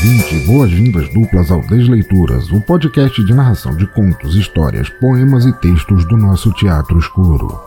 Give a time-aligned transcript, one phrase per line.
[0.00, 6.06] Ouvinte, boas-vindas duplas ao Desleituras, o podcast de narração de contos, histórias, poemas e textos
[6.06, 7.60] do nosso teatro escuro.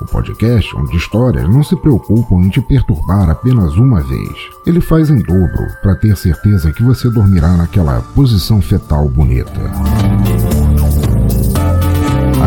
[0.00, 4.32] O podcast onde histórias não se preocupam em te perturbar apenas uma vez.
[4.66, 9.60] Ele faz em dobro para ter certeza que você dormirá naquela posição fetal bonita.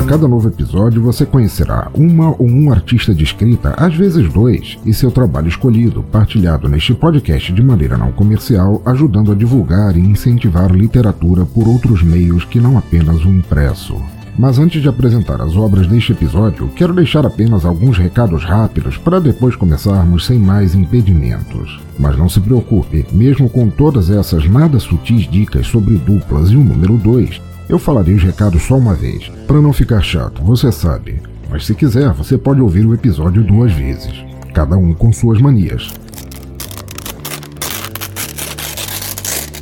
[0.08, 4.94] Cada novo episódio você conhecerá uma ou um artista de escrita, às vezes dois, e
[4.94, 10.72] seu trabalho escolhido, partilhado neste podcast de maneira não comercial, ajudando a divulgar e incentivar
[10.72, 14.02] literatura por outros meios que não apenas o impresso.
[14.40, 19.20] Mas antes de apresentar as obras deste episódio, quero deixar apenas alguns recados rápidos para
[19.20, 21.82] depois começarmos sem mais impedimentos.
[22.00, 26.64] Mas não se preocupe, mesmo com todas essas nada sutis dicas sobre duplas e o
[26.64, 31.22] número 2, eu falarei os recados só uma vez, para não ficar chato, você sabe.
[31.50, 34.14] Mas se quiser, você pode ouvir o episódio duas vezes,
[34.54, 35.94] cada um com suas manias.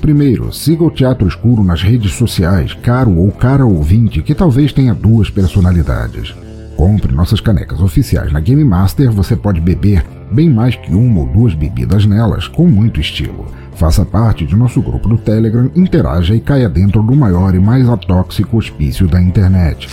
[0.01, 4.93] Primeiro, siga o Teatro Escuro nas redes sociais, caro ou cara ouvinte que talvez tenha
[4.93, 6.35] duas personalidades.
[6.77, 11.25] Compre nossas canecas oficiais na Game Master, você pode beber bem mais que uma ou
[11.25, 13.47] duas bebidas nelas, com muito estilo.
[13.75, 17.89] Faça parte de nosso grupo do Telegram, interaja e caia dentro do maior e mais
[17.89, 19.89] atóxico hospício da internet.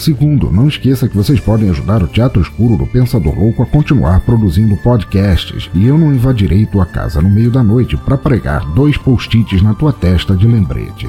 [0.00, 4.20] Segundo, não esqueça que vocês podem ajudar o Teatro Escuro do Pensador Louco a continuar
[4.20, 8.96] produzindo podcasts, e eu não invadirei tua casa no meio da noite para pregar dois
[8.96, 11.08] post-its na tua testa de lembrete.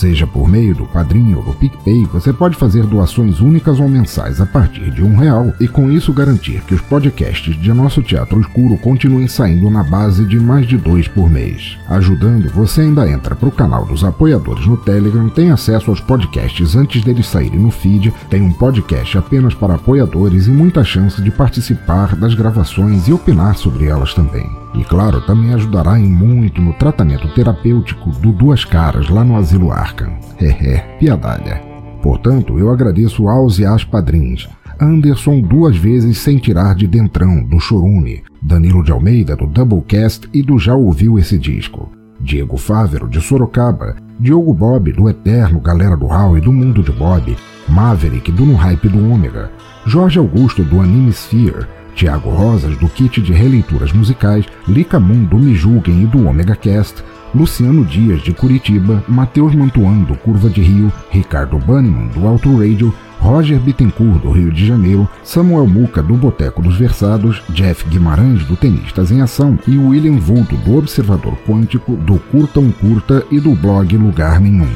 [0.00, 4.40] Seja por meio do Padrinho ou do PicPay, você pode fazer doações únicas ou mensais
[4.40, 8.40] a partir de um real e com isso garantir que os podcasts de nosso Teatro
[8.40, 11.76] Escuro continuem saindo na base de mais de dois por mês.
[11.86, 16.74] Ajudando, você ainda entra para o canal dos apoiadores no Telegram, tem acesso aos podcasts
[16.74, 21.30] antes deles saírem no feed, tem um podcast apenas para apoiadores e muita chance de
[21.30, 24.50] participar das gravações e opinar sobre elas também.
[24.74, 29.72] E claro, também ajudará em muito no tratamento terapêutico do Duas Caras lá no Asilo
[29.72, 30.18] Arkham.
[30.40, 31.60] Hehe, piadalha.
[32.02, 34.48] Portanto, eu agradeço aos e às padrinhos.
[34.80, 40.42] Anderson duas vezes sem tirar de dentrão, do Chorume, Danilo de Almeida, do Doublecast e
[40.42, 46.06] do Já Ouviu Esse Disco, Diego Fávero, de Sorocaba, Diogo Bob, do Eterno Galera do
[46.06, 47.36] Hall e do Mundo de Bob,
[47.68, 49.50] Maverick, do No Hype do Ômega,
[49.84, 51.66] Jorge Augusto, do Anime Sphere,
[52.00, 56.56] Tiago Rosas, do kit de releituras musicais, Lica Moon, do Me Julguem e do Omega
[56.56, 62.56] Cast, Luciano Dias, de Curitiba, Matheus Mantuan, do Curva de Rio, Ricardo Banniman, do Alto
[62.56, 68.46] Radio, Roger Bittencourt, do Rio de Janeiro, Samuel Muca, do Boteco dos Versados, Jeff Guimarães,
[68.46, 73.54] do Tenistas em Ação, e William Vulto, do Observador Quântico, do Curta Curta e do
[73.54, 74.72] blog Lugar Nenhum.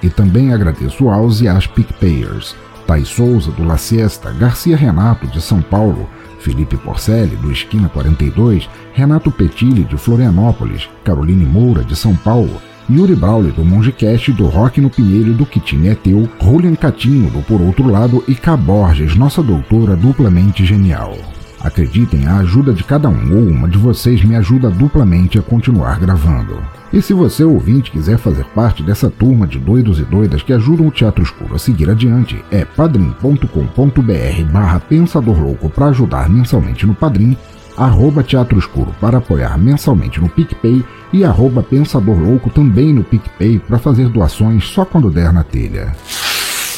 [0.00, 2.54] E também agradeço aos e às PicPayers,
[2.86, 6.08] Thais Souza, do La Siesta, Garcia Renato, de São Paulo,
[6.42, 12.60] Felipe Porcelli, do Esquina 42, Renato Petilli, de Florianópolis, Caroline Moura, de São Paulo,
[12.90, 17.40] Yuri Brauli, do Mongecast, do Rock no Pinheiro, do Kitine é Teu, Julian Catinho, do
[17.42, 18.56] Por Outro Lado e K.
[18.56, 21.16] Borges, nossa doutora duplamente genial.
[21.62, 26.00] Acreditem, a ajuda de cada um ou uma de vocês me ajuda duplamente a continuar
[26.00, 26.58] gravando.
[26.92, 30.88] E se você, ouvinte, quiser fazer parte dessa turma de doidos e doidas que ajudam
[30.88, 36.94] o Teatro Escuro a seguir adiante, é padrim.com.br barra Pensador Louco para ajudar mensalmente no
[36.94, 37.36] Padrim,
[37.76, 43.60] arroba Teatro Escuro para apoiar mensalmente no PicPay e arroba Pensador Louco também no PicPay
[43.60, 45.94] para fazer doações só quando der na telha.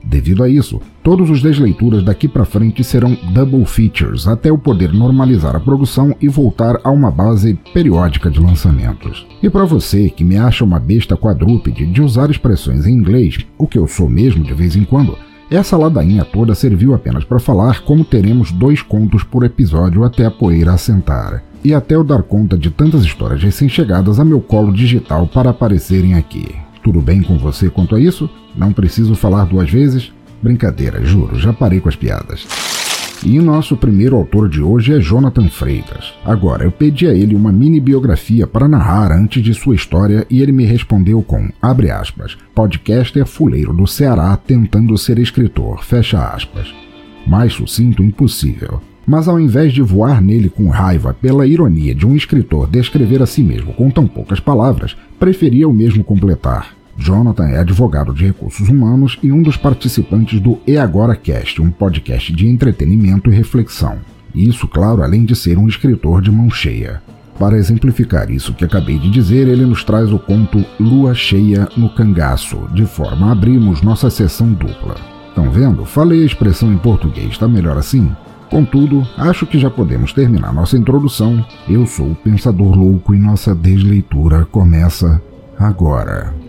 [0.02, 4.92] Devido a isso, todos os desleituras daqui para frente serão double features até eu poder
[4.92, 9.24] normalizar a produção e voltar a uma base periódica de lançamentos.
[9.40, 13.68] E para você que me acha uma besta quadrúpede de usar expressões em inglês, o
[13.68, 15.16] que eu sou mesmo de vez em quando,
[15.50, 20.30] essa ladainha toda serviu apenas para falar como teremos dois contos por episódio até a
[20.30, 25.26] poeira assentar, e até eu dar conta de tantas histórias recém-chegadas a meu colo digital
[25.26, 26.54] para aparecerem aqui.
[26.82, 28.30] Tudo bem com você quanto a isso?
[28.56, 30.12] Não preciso falar duas vezes?
[30.42, 32.46] Brincadeira, juro, já parei com as piadas.
[33.24, 36.14] E nosso primeiro autor de hoje é Jonathan Freitas.
[36.24, 40.40] Agora, eu pedi a ele uma mini biografia para narrar antes de sua história e
[40.40, 46.72] ele me respondeu com, abre aspas, podcaster fuleiro do Ceará tentando ser escritor, fecha aspas.
[47.26, 48.80] Mais sucinto impossível.
[49.06, 53.26] Mas ao invés de voar nele com raiva pela ironia de um escritor descrever a
[53.26, 56.79] si mesmo com tão poucas palavras, preferia o mesmo completar.
[56.96, 61.70] Jonathan é advogado de recursos humanos e um dos participantes do E Agora Cast, um
[61.70, 63.98] podcast de entretenimento e reflexão.
[64.34, 67.02] Isso, claro, além de ser um escritor de mão cheia.
[67.38, 71.88] Para exemplificar isso que acabei de dizer, ele nos traz o conto Lua Cheia no
[71.88, 74.96] Cangaço, de forma a abrirmos nossa sessão dupla.
[75.28, 75.86] Estão vendo?
[75.86, 78.14] Falei a expressão em português, está melhor assim?
[78.50, 81.42] Contudo, acho que já podemos terminar nossa introdução.
[81.68, 85.22] Eu sou o Pensador Louco e nossa desleitura começa
[85.56, 86.39] agora.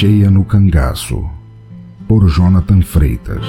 [0.00, 1.28] Cheia no Cangaço,
[2.08, 3.44] por Jonathan Freitas.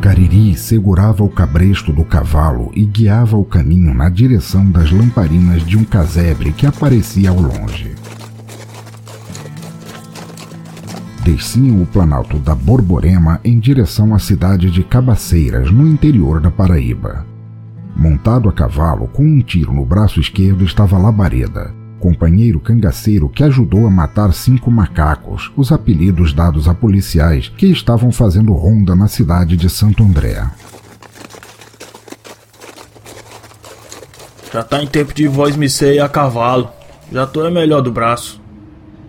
[0.00, 5.78] Cariri segurava o cabresto do cavalo e guiava o caminho na direção das lamparinas de
[5.78, 7.94] um casebre que aparecia ao longe.
[11.22, 17.24] Desciam o planalto da Borborema em direção à cidade de Cabaceiras, no interior da Paraíba.
[17.94, 23.86] Montado a cavalo, com um tiro no braço esquerdo, estava Labareda, companheiro cangaceiro que ajudou
[23.86, 29.56] a matar cinco macacos, os apelidos dados a policiais que estavam fazendo ronda na cidade
[29.56, 30.46] de Santo André.
[34.52, 36.68] Já tá em tempo de voz me ser a cavalo.
[37.10, 38.38] Já tô é melhor do braço.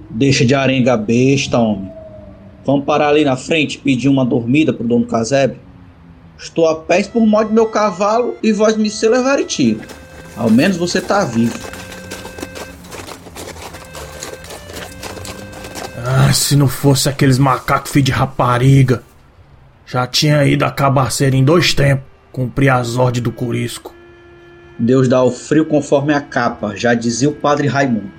[0.09, 1.91] Deixa de arenga besta, homem.
[2.65, 5.57] Vamos parar ali na frente e pedir uma dormida pro dono casebre?
[6.39, 9.81] Estou a pés por modo meu cavalo e voz me ser levar e tiro.
[10.37, 11.74] Ao menos você tá vivo.
[16.37, 19.03] Se não fosse aqueles macacos filho de rapariga.
[19.85, 23.93] Já tinha ido a cabaceira em dois tempos, cumprir as ordens do Curisco.
[24.77, 28.11] Deus dá o frio conforme a capa, já dizia o padre Raimundo.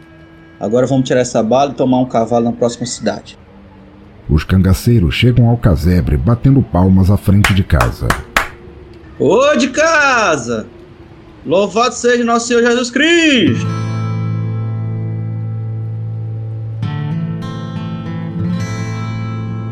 [0.58, 3.38] Agora vamos tirar essa bala e tomar um cavalo na próxima cidade.
[4.28, 8.08] Os cangaceiros chegam ao casebre batendo palmas à frente de casa.
[9.18, 10.66] Ô de casa!
[11.44, 13.86] Louvado seja nosso Senhor Jesus Cristo!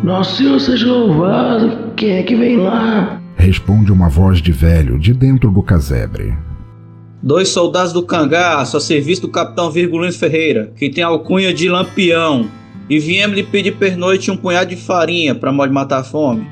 [0.04, 3.18] Nosso Senhor seja louvado, quem é que vem lá?
[3.38, 6.37] Responde uma voz de velho de dentro do casebre.
[7.23, 12.46] Dois soldados do cangaço a serviço do capitão Virgulino Ferreira, que tem alcunha de lampião,
[12.87, 16.46] e viemos lhe pedir pernoite um punhado de farinha para modo matar a fome.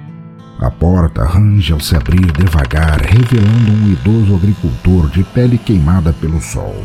[0.59, 6.41] A porta arranja ao se abrir devagar, revelando um idoso agricultor de pele queimada pelo
[6.41, 6.83] sol.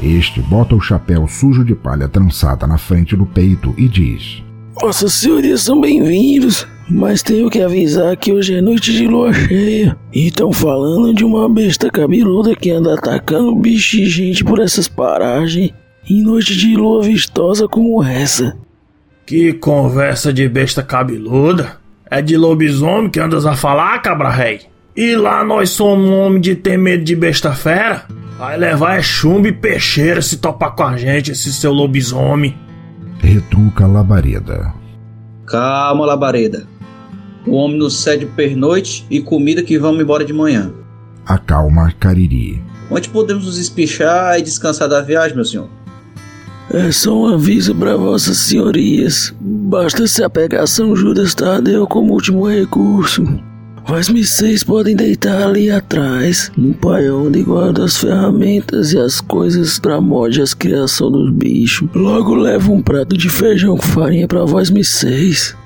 [0.00, 4.44] Este bota o chapéu sujo de palha trançada na frente do peito e diz:
[4.80, 9.96] Vossas senhorias são bem-vindos, mas tenho que avisar que hoje é noite de lua cheia.
[10.12, 14.88] E estão falando de uma besta cabeluda que anda atacando bicho e gente por essas
[14.88, 15.72] paragens.
[16.08, 18.56] Em noite de lua vistosa como essa.
[19.26, 21.76] Que conversa de besta cabeluda.
[22.10, 24.62] É de lobisomem que andas a falar, cabra rei?
[24.96, 28.04] E lá nós somos um homem de ter medo de besta fera?
[28.38, 32.56] Vai levar é chumbo e peixeira se topar com a gente, esse seu lobisomem
[33.22, 34.74] retruca Labareda.
[35.46, 36.66] Calma, Labareda.
[37.46, 40.72] O homem nos cede pernoite e comida que vamos embora de manhã.
[41.24, 42.62] Acalma Cariri.
[42.90, 45.68] Onde podemos nos espichar e descansar da viagem, meu senhor?
[46.70, 49.34] É só um aviso para vossas senhorias.
[49.40, 53.24] Basta se apegar a São Judas Tadeu como último recurso.
[53.88, 59.78] Mas vocês podem deitar ali atrás, no paião onde guardo as ferramentas e as coisas
[59.78, 61.88] para mod as criação dos bichos.
[61.94, 65.56] Logo levo um prato de feijão com farinha para vós vocês.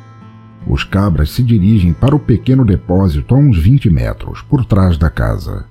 [0.67, 5.09] Os cabras se dirigem para o pequeno depósito a uns 20 metros, por trás da
[5.09, 5.65] casa.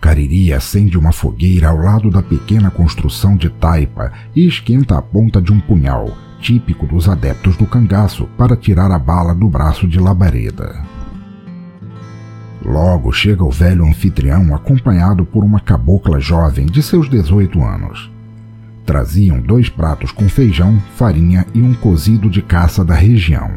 [0.00, 5.42] Cariri acende uma fogueira ao lado da pequena construção de taipa e esquenta a ponta
[5.42, 9.98] de um punhal, típico dos adeptos do cangaço, para tirar a bala do braço de
[9.98, 10.97] labareda.
[12.64, 18.10] Logo chega o velho anfitrião acompanhado por uma cabocla jovem de seus 18 anos.
[18.84, 23.50] Traziam dois pratos com feijão, farinha e um cozido de caça da região.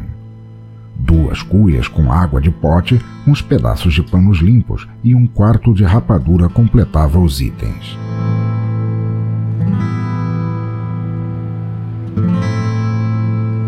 [0.94, 5.84] Duas cuias com água de pote, uns pedaços de panos limpos e um quarto de
[5.84, 7.98] rapadura completava os itens.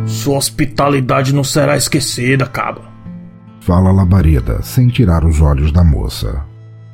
[0.07, 2.94] Sua hospitalidade não será esquecida, cabra.
[3.65, 6.45] Fala Labareda, sem tirar os olhos da moça.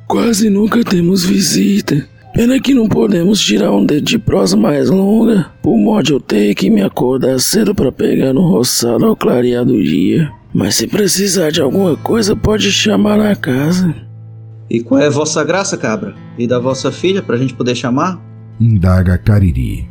[0.07, 2.07] Quase nunca temos visita.
[2.33, 5.51] Pena que não podemos tirar um dedo de prosa mais longa.
[5.61, 9.83] Por modo eu ter que me acordar cedo para pegar no roçado ao clarear do
[9.83, 10.31] dia.
[10.53, 13.93] Mas se precisar de alguma coisa, pode chamar na casa.
[14.69, 16.15] E qual é a vossa graça, cabra?
[16.37, 18.17] E da vossa filha, pra gente poder chamar?
[18.61, 19.89] Indaga Cariri.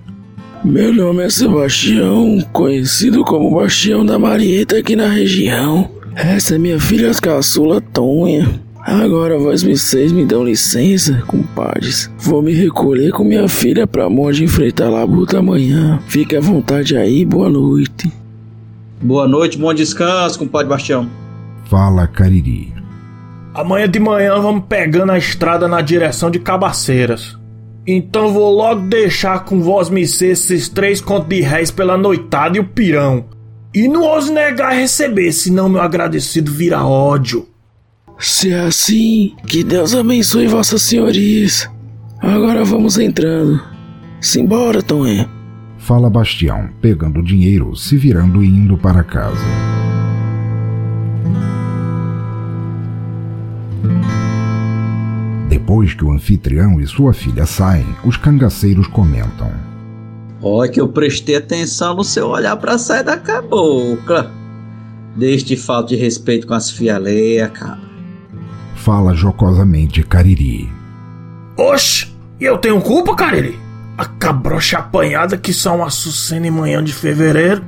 [0.65, 6.00] Meu nome é Sebastião, conhecido como Bastião da Marieta aqui na região.
[6.15, 8.61] Essa é minha filha caçula Tonha.
[8.83, 12.11] Agora vós vocês me dão licença, compadres.
[12.19, 16.01] Vou me recolher com minha filha pra de enfrentar a labuta amanhã.
[16.07, 18.11] Fique à vontade aí, boa noite.
[19.03, 21.09] Boa noite, bom descanso, compadre Bastião.
[21.67, 22.73] Fala, Cariri.
[23.55, 27.39] Amanhã de manhã vamos pegando a estrada na direção de Cabaceiras.
[27.87, 32.61] Então vou logo deixar com vós me esses três contos de réis pela noitada e
[32.61, 33.25] o pirão.
[33.73, 37.47] E não ouse negar receber, senão meu agradecido vira ódio.
[38.19, 41.71] Se é assim, que Deus abençoe vossas senhorias.
[42.21, 43.63] Agora vamos entrando.
[44.21, 45.27] Simbora, Tomé.
[45.79, 49.41] Fala Bastião, pegando o dinheiro, se virando e indo para casa.
[55.49, 59.70] Depois que o anfitrião e sua filha saem, os cangaceiros comentam.
[60.43, 64.31] Olha que eu prestei atenção no seu olhar para sair da cabocla.
[65.15, 67.81] Desde falta de respeito com as fialeias, cara.
[68.75, 70.71] Fala jocosamente Cariri.
[71.59, 73.59] Oxe, e eu tenho culpa, Cariri?
[73.99, 77.63] A cabrocha apanhada que só uma açucena em manhã de fevereiro.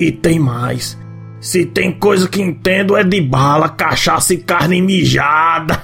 [0.00, 0.98] E tem mais.
[1.40, 5.80] Se tem coisa que entendo é de bala, cachaça e carne mijada.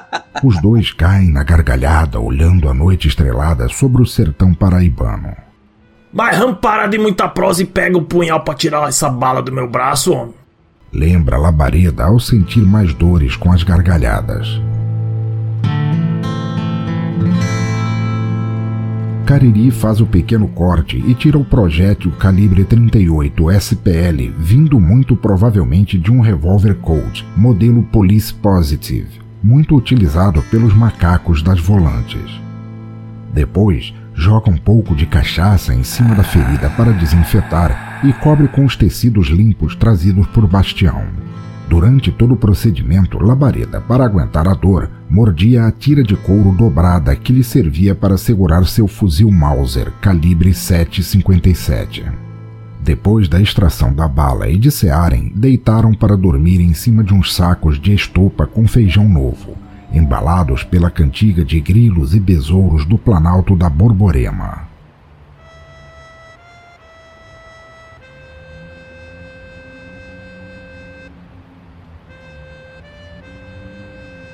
[0.42, 5.34] Os dois caem na gargalhada, olhando a noite estrelada sobre o sertão paraibano.
[6.12, 9.52] Mas vamos parar de muita prosa e pega o punhal para tirar essa bala do
[9.52, 10.34] meu braço, homem.
[10.92, 14.60] Lembra Labareda ao sentir mais dores com as gargalhadas.
[19.26, 25.98] Cariri faz o pequeno corte e tira o projétil calibre 38 SPL, vindo muito provavelmente
[25.98, 32.38] de um revólver Colt, modelo Police Positive muito utilizado pelos macacos das volantes.
[33.32, 38.66] Depois, joga um pouco de cachaça em cima da ferida para desinfetar e cobre com
[38.66, 41.02] os tecidos limpos trazidos por Bastião.
[41.66, 47.16] Durante todo o procedimento, Labareda, para aguentar a dor, mordia a tira de couro dobrada
[47.16, 52.27] que lhe servia para segurar seu fuzil Mauser calibre 757.
[52.80, 57.34] Depois da extração da bala e de cearem, deitaram para dormir em cima de uns
[57.34, 59.56] sacos de estopa com feijão novo,
[59.92, 64.67] embalados pela cantiga de grilos e besouros do planalto da Borborema.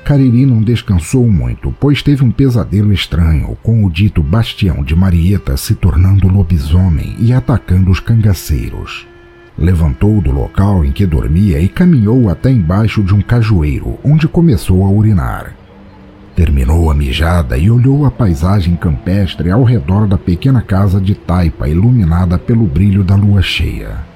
[0.05, 5.57] Cariri não descansou muito, pois teve um pesadelo estranho com o dito Bastião de Marieta
[5.57, 9.07] se tornando lobisomem e atacando os cangaceiros.
[9.57, 14.85] Levantou do local em que dormia e caminhou até embaixo de um cajueiro, onde começou
[14.85, 15.55] a urinar.
[16.37, 21.67] Terminou a mijada e olhou a paisagem campestre ao redor da pequena casa de taipa
[21.67, 24.14] iluminada pelo brilho da lua cheia.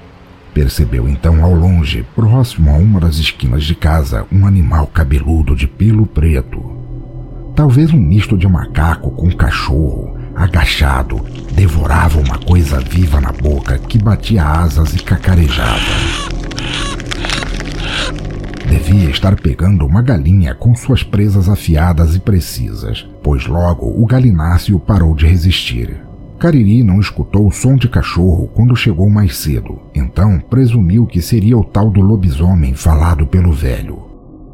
[0.53, 5.67] Percebeu então ao longe, próximo a uma das esquinas de casa, um animal cabeludo de
[5.67, 6.77] pelo preto.
[7.55, 11.19] Talvez um misto de macaco com cachorro, agachado,
[11.53, 15.79] devorava uma coisa viva na boca que batia asas e cacarejava.
[18.69, 24.79] Devia estar pegando uma galinha com suas presas afiadas e precisas, pois logo o galináceo
[24.79, 26.08] parou de resistir.
[26.39, 31.57] Cariri não escutou o som de cachorro quando chegou mais cedo, então presumiu que seria
[31.57, 33.99] o tal do lobisomem falado pelo velho.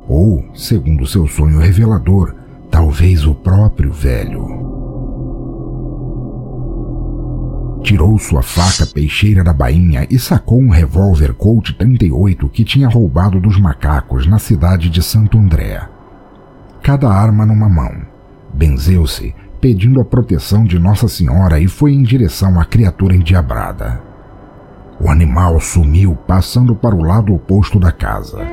[0.07, 2.33] Ou, segundo seu sonho revelador,
[2.71, 4.73] talvez o próprio velho.
[7.83, 13.39] Tirou sua faca peixeira da bainha e sacou um revólver Colt 38 que tinha roubado
[13.39, 15.87] dos macacos na cidade de Santo André.
[16.81, 17.93] Cada arma numa mão.
[18.51, 24.01] Benzeu-se pedindo a proteção de Nossa Senhora e foi em direção à criatura endiabrada.
[24.99, 28.45] O animal sumiu, passando para o lado oposto da casa.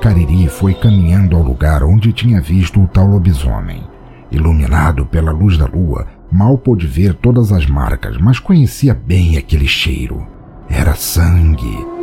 [0.00, 3.82] Cariri foi caminhando ao lugar onde tinha visto o tal lobisomem.
[4.30, 9.66] Iluminado pela luz da lua, mal pôde ver todas as marcas, mas conhecia bem aquele
[9.66, 10.24] cheiro.
[10.68, 11.95] Era sangue.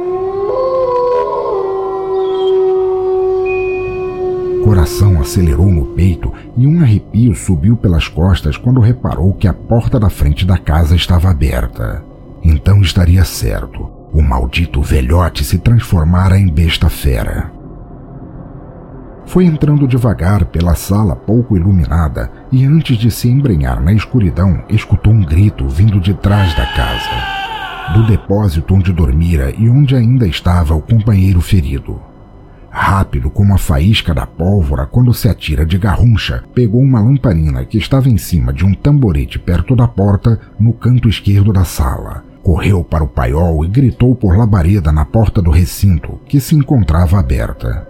[4.63, 9.99] Coração acelerou no peito e um arrepio subiu pelas costas quando reparou que a porta
[9.99, 12.03] da frente da casa estava aberta.
[12.41, 13.89] Então estaria certo.
[14.13, 17.51] O maldito velhote se transformara em besta fera.
[19.25, 25.13] Foi entrando devagar pela sala pouco iluminada e antes de se embrenhar na escuridão, escutou
[25.13, 30.73] um grito vindo de trás da casa, do depósito onde dormira e onde ainda estava
[30.73, 32.12] o companheiro ferido.
[32.75, 37.77] Rápido como a faísca da pólvora quando se atira de garruncha, pegou uma lamparina que
[37.77, 42.23] estava em cima de um tamborete perto da porta, no canto esquerdo da sala.
[42.41, 47.19] Correu para o paiol e gritou por labareda na porta do recinto, que se encontrava
[47.19, 47.87] aberta.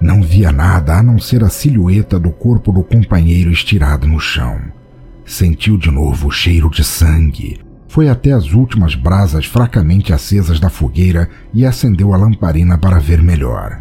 [0.00, 4.58] Não via nada a não ser a silhueta do corpo do companheiro estirado no chão.
[5.24, 7.60] Sentiu de novo o cheiro de sangue,
[7.94, 13.22] foi até as últimas brasas fracamente acesas da fogueira e acendeu a lamparina para ver
[13.22, 13.80] melhor.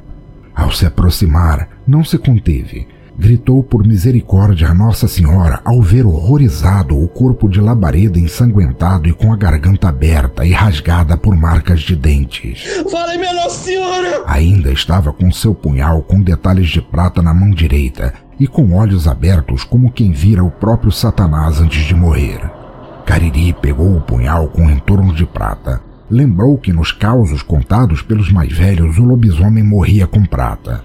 [0.56, 2.88] Ao se aproximar, não se conteve.
[3.17, 9.13] Gritou por misericórdia a Nossa Senhora ao ver horrorizado o corpo de labareda ensanguentado e
[9.13, 12.65] com a garganta aberta e rasgada por marcas de dentes.
[12.91, 14.26] Fale, minha Nossa Senhora!
[14.28, 19.08] Ainda estava com seu punhal com detalhes de prata na mão direita e com olhos
[19.08, 22.62] abertos como quem vira o próprio Satanás antes de morrer.
[23.06, 25.82] Cariri pegou o punhal com entorno de prata.
[26.10, 30.84] Lembrou que nos causos contados pelos mais velhos o lobisomem morria com prata.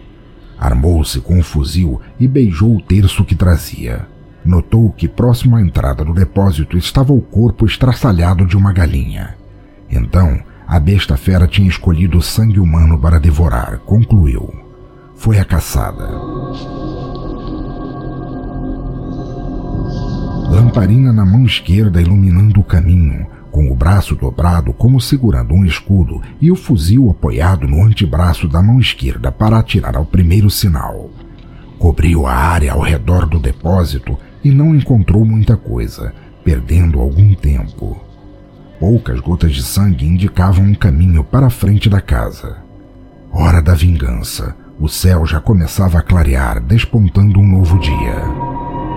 [0.59, 4.07] Armou-se com o fuzil e beijou o terço que trazia.
[4.45, 9.37] Notou que próximo à entrada do depósito estava o corpo estraçalhado de uma galinha.
[9.91, 14.53] Então, a besta fera tinha escolhido o sangue humano para devorar, concluiu.
[15.15, 16.09] Foi a caçada.
[20.49, 26.23] Lamparina na mão esquerda iluminando o caminho, com o braço dobrado como segurando um escudo
[26.41, 31.11] e o fuzil apoiado no antebraço da mão esquerda para atirar ao primeiro sinal.
[31.79, 36.13] Cobriu a área ao redor do depósito e não encontrou muita coisa,
[36.45, 38.01] perdendo algum tempo.
[38.81, 42.57] Poucas gotas de sangue indicavam um caminho para a frente da casa.
[43.33, 44.57] Hora da vingança.
[44.81, 48.88] O céu já começava a clarear, despontando um novo dia.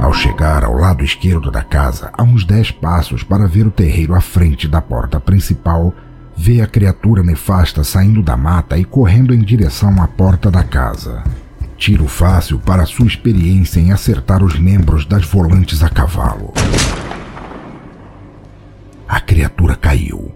[0.00, 4.14] Ao chegar ao lado esquerdo da casa, a uns dez passos para ver o terreiro
[4.14, 5.94] à frente da porta principal,
[6.36, 11.22] vê a criatura nefasta saindo da mata e correndo em direção à porta da casa.
[11.76, 16.52] Tiro fácil para sua experiência em acertar os membros das volantes a cavalo.
[19.08, 20.34] A criatura caiu.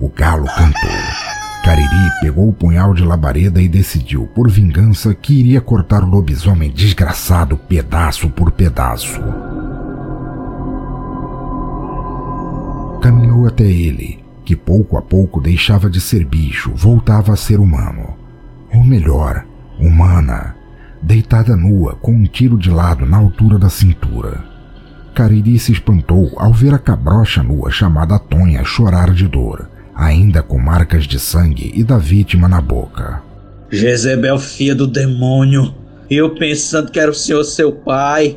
[0.00, 1.21] O galo cantou.
[1.62, 6.72] Cariri pegou o punhal de labareda e decidiu, por vingança, que iria cortar o lobisomem
[6.72, 9.20] desgraçado pedaço por pedaço.
[13.00, 18.16] Caminhou até ele, que pouco a pouco deixava de ser bicho, voltava a ser humano.
[18.74, 19.46] Ou melhor,
[19.78, 20.56] humana,
[21.00, 24.44] deitada nua, com um tiro de lado na altura da cintura.
[25.14, 29.71] Cariri se espantou ao ver a cabrocha nua chamada Tonha chorar de dor
[30.02, 33.22] ainda com marcas de sangue e da vítima na boca.
[33.70, 35.74] Jezebel, filha do demônio.
[36.10, 38.36] Eu pensando que era o senhor seu pai.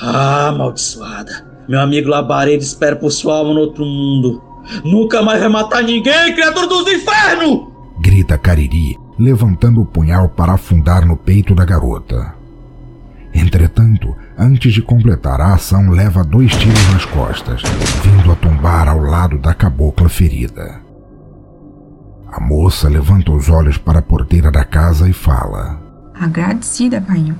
[0.00, 1.44] Ah, amaldiçoada.
[1.68, 4.42] Meu amigo Labareda espera por sua alma no outro mundo.
[4.84, 7.68] Nunca mais vai matar ninguém, criatura dos infernos!
[8.00, 12.34] Grita Cariri, levantando o punhal para afundar no peito da garota.
[13.34, 17.62] Entretanto, antes de completar a ação, leva dois tiros nas costas,
[18.02, 20.87] vindo a tombar ao lado da cabocla ferida.
[22.30, 25.80] A moça levanta os olhos para a porteira da casa e fala:
[26.14, 27.34] Agradecida, pai.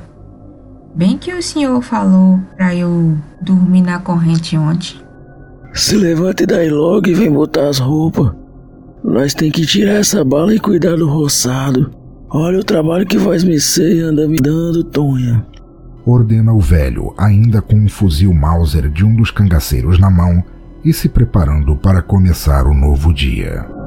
[0.94, 4.96] Bem que o senhor falou para eu dormir na corrente ontem.
[5.74, 8.32] Se levante daí logo e vem botar as roupas.
[9.04, 11.90] Nós tem que tirar essa bala e cuidar do roçado.
[12.30, 15.46] Olha o trabalho que faz me ser anda me dando, Tonha.
[16.04, 20.42] Ordena o velho, ainda com um fuzil Mauser de um dos cangaceiros na mão
[20.84, 23.77] e se preparando para começar o novo dia.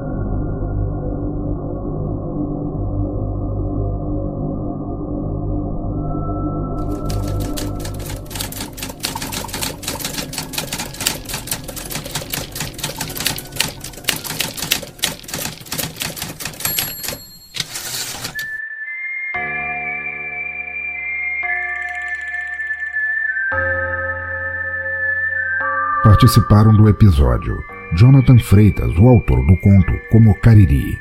[26.22, 27.64] Participaram do episódio.
[27.96, 30.96] Jonathan Freitas, o autor do conto Como Cariri,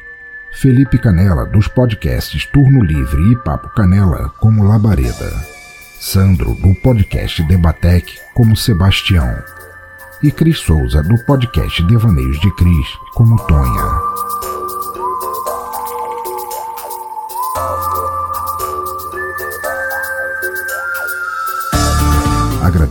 [0.52, 5.32] Felipe Canela, dos podcasts Turno Livre e Papo Canela, como Labareda,
[6.00, 9.32] Sandro, do podcast Debatec, como Sebastião,
[10.24, 14.41] e Cris Souza, do podcast Devaneios de Cris, como Tonha.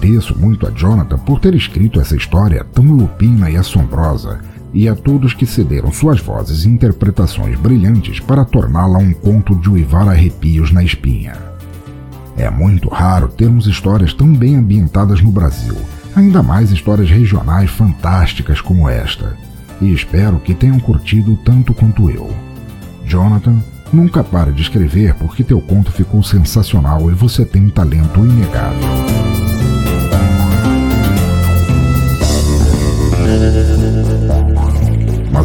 [0.00, 4.40] Agradeço muito a Jonathan por ter escrito essa história tão lupina e assombrosa,
[4.72, 9.68] e a todos que cederam suas vozes e interpretações brilhantes para torná-la um conto de
[9.68, 11.34] uivar arrepios na espinha.
[12.34, 15.76] É muito raro termos histórias tão bem ambientadas no Brasil,
[16.16, 19.36] ainda mais histórias regionais fantásticas como esta,
[19.82, 22.34] e espero que tenham curtido tanto quanto eu.
[23.04, 28.20] Jonathan, nunca pare de escrever porque teu conto ficou sensacional e você tem um talento
[28.20, 29.39] inegável.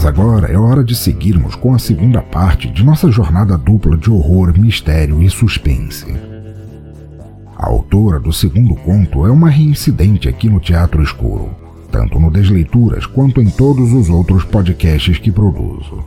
[0.05, 4.53] Agora é hora de seguirmos com a segunda parte de nossa jornada dupla de horror,
[4.55, 6.05] mistério e suspense.
[7.57, 11.49] A autora do segundo conto é uma reincidente aqui no Teatro Escuro,
[11.91, 16.03] tanto no Desleituras quanto em todos os outros podcasts que produzo.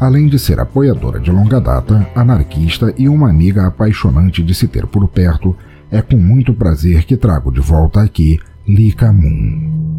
[0.00, 4.84] Além de ser apoiadora de longa data, anarquista e uma amiga apaixonante de se ter
[4.84, 5.54] por perto,
[5.92, 9.97] é com muito prazer que trago de volta aqui Lika Moon.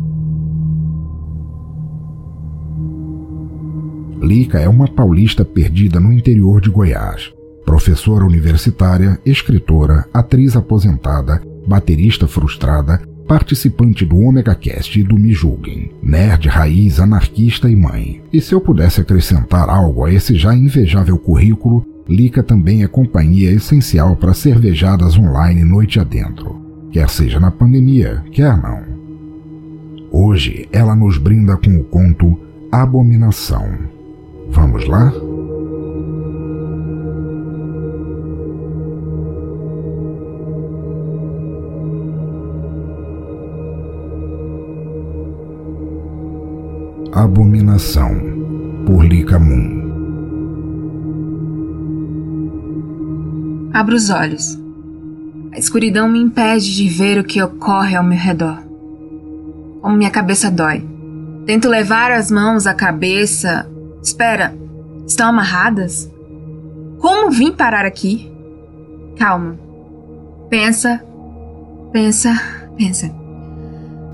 [4.21, 7.31] Lica é uma paulista perdida no interior de Goiás.
[7.65, 15.91] Professora universitária, escritora, atriz aposentada, baterista frustrada, participante do Omega Cast e do Me Julguem,
[16.03, 18.21] nerd raiz, anarquista e mãe.
[18.33, 23.51] E se eu pudesse acrescentar algo a esse já invejável currículo, Lica também é companhia
[23.51, 26.59] essencial para cervejadas online noite adentro,
[26.91, 28.81] quer seja na pandemia, quer não.
[30.11, 32.37] Hoje ela nos brinda com o conto
[32.71, 33.98] Abominação.
[34.51, 35.11] Vamos lá?
[47.13, 48.09] Abominação
[48.85, 49.79] por Licamun.
[53.73, 54.59] Abro os olhos.
[55.53, 58.59] A escuridão me impede de ver o que ocorre ao meu redor.
[59.81, 60.83] Como minha cabeça dói.
[61.45, 63.69] Tento levar as mãos à cabeça
[64.01, 64.53] Espera,
[65.05, 66.09] estão amarradas?
[66.99, 68.31] Como vim parar aqui?
[69.17, 69.57] Calma.
[70.49, 71.01] Pensa,
[71.91, 72.33] pensa,
[72.77, 73.11] pensa.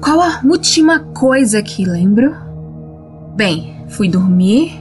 [0.02, 2.36] Qual a última coisa que lembro?
[3.36, 4.74] Bem, fui dormir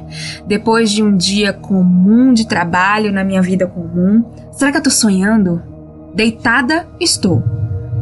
[0.47, 4.25] depois de um dia comum de trabalho na minha vida comum.
[4.53, 5.63] Será que eu tô sonhando?
[6.15, 7.43] Deitada estou.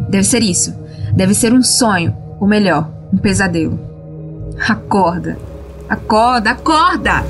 [0.09, 0.75] Deve ser isso.
[1.15, 3.79] Deve ser um sonho, ou melhor, um pesadelo.
[4.69, 5.37] Acorda.
[5.89, 7.25] Acorda, acorda!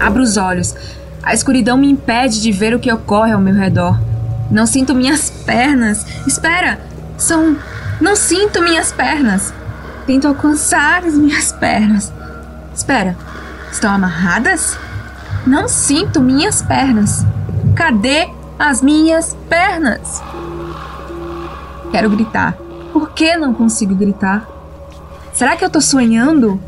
[0.00, 0.74] Abro os olhos.
[1.22, 3.98] A escuridão me impede de ver o que ocorre ao meu redor.
[4.50, 6.04] Não sinto minhas pernas.
[6.26, 6.80] Espera!
[7.16, 7.56] São.
[8.00, 9.54] Não sinto minhas pernas.
[10.06, 12.12] Tento alcançar as minhas pernas.
[12.74, 13.16] Espera.
[13.70, 14.76] Estão amarradas?
[15.46, 17.24] Não sinto minhas pernas.
[17.76, 20.22] Cadê as minhas pernas?
[21.92, 22.56] Quero gritar.
[22.92, 24.46] Por que não consigo gritar?
[25.32, 26.60] Será que eu tô sonhando?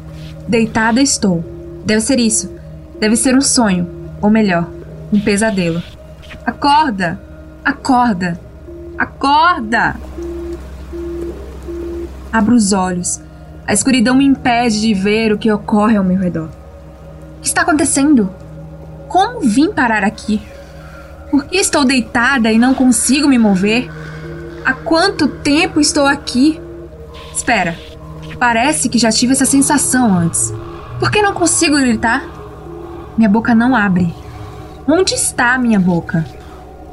[0.49, 1.45] Deitada estou.
[1.85, 2.51] Deve ser isso.
[2.99, 3.89] Deve ser um sonho.
[4.21, 4.69] Ou melhor,
[5.13, 5.83] um pesadelo.
[6.47, 7.21] Acorda!
[7.65, 8.41] Acorda!
[8.99, 9.97] Acorda!
[12.33, 13.21] Abro os olhos.
[13.67, 16.49] A escuridão me impede de ver o que ocorre ao meu redor.
[17.39, 18.31] O que está acontecendo?
[19.09, 20.41] Como vim parar aqui?
[21.31, 23.91] Por que estou deitada e não consigo me mover?
[24.65, 26.61] Há quanto tempo estou aqui?
[27.35, 27.77] Espera,
[28.39, 30.53] Parece que já tive essa sensação antes.
[30.99, 32.25] Por que não consigo gritar?
[33.17, 34.13] Minha boca não abre.
[34.87, 36.25] Onde está minha boca?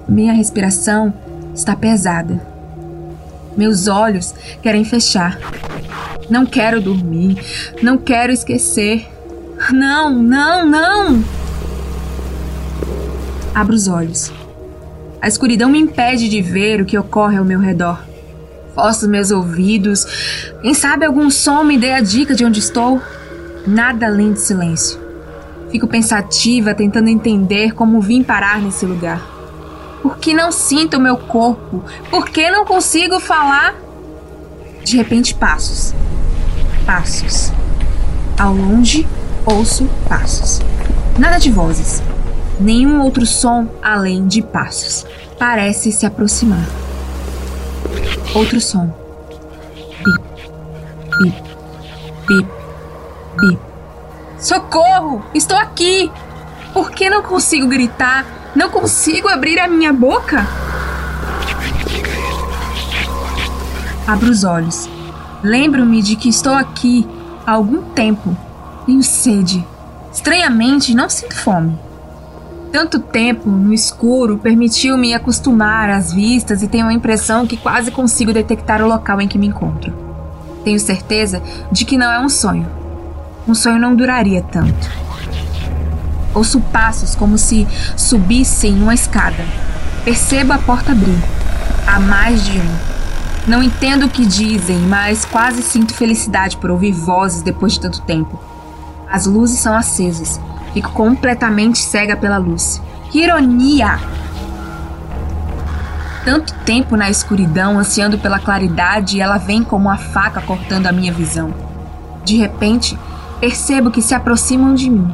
[0.07, 1.13] Minha respiração
[1.53, 2.41] está pesada.
[3.57, 5.37] Meus olhos querem fechar.
[6.29, 7.37] Não quero dormir.
[7.81, 9.07] Não quero esquecer.
[9.71, 11.23] Não, não, não!
[13.53, 14.31] Abro os olhos.
[15.21, 18.10] A escuridão me impede de ver o que ocorre ao meu redor.
[18.73, 20.05] Forço meus ouvidos.
[20.61, 23.01] Quem sabe algum som me dê a dica de onde estou?
[23.67, 24.99] Nada além de silêncio.
[25.69, 29.21] Fico pensativa, tentando entender como vim parar nesse lugar.
[30.01, 31.83] Por que não sinto o meu corpo?
[32.09, 33.75] Por que não consigo falar?
[34.83, 35.93] De repente, passos.
[36.85, 37.51] Passos.
[38.39, 39.07] Ao longe,
[39.45, 40.59] ouço passos.
[41.19, 42.01] Nada de vozes.
[42.59, 45.05] Nenhum outro som além de passos.
[45.37, 46.65] Parece se aproximar.
[48.33, 48.93] Outro som.
[50.03, 50.23] Bip,
[51.19, 51.43] bip,
[52.27, 52.47] bip,
[53.39, 53.59] bip.
[54.39, 55.23] Socorro!
[55.33, 56.11] Estou aqui!
[56.73, 58.25] Por que não consigo gritar?
[58.55, 60.47] Não consigo abrir a minha boca?
[64.07, 64.89] Abro os olhos.
[65.43, 67.07] Lembro-me de que estou aqui
[67.45, 68.35] há algum tempo.
[68.85, 69.65] Tenho sede.
[70.11, 71.77] Estranhamente, não sinto fome.
[72.71, 78.31] Tanto tempo no escuro permitiu-me acostumar às vistas e tenho a impressão que quase consigo
[78.31, 79.93] detectar o local em que me encontro.
[80.63, 82.65] Tenho certeza de que não é um sonho.
[83.45, 84.89] Um sonho não duraria tanto.
[86.33, 89.43] Ouço passos como se subissem uma escada.
[90.05, 91.19] Percebo a porta abrir.
[91.85, 92.91] Há mais de um.
[93.47, 98.01] Não entendo o que dizem, mas quase sinto felicidade por ouvir vozes depois de tanto
[98.03, 98.39] tempo.
[99.11, 100.39] As luzes são acesas.
[100.73, 102.81] Fico completamente cega pela luz.
[103.09, 103.99] Que ironia!
[106.23, 110.91] Tanto tempo na escuridão, ansiando pela claridade, e ela vem como uma faca cortando a
[110.91, 111.53] minha visão.
[112.23, 112.97] De repente,
[113.39, 115.11] percebo que se aproximam de mim.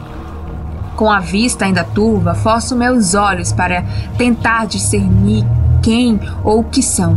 [0.97, 3.85] Com a vista ainda turva, forço meus olhos para
[4.17, 5.45] tentar discernir
[5.81, 7.15] quem ou o que são.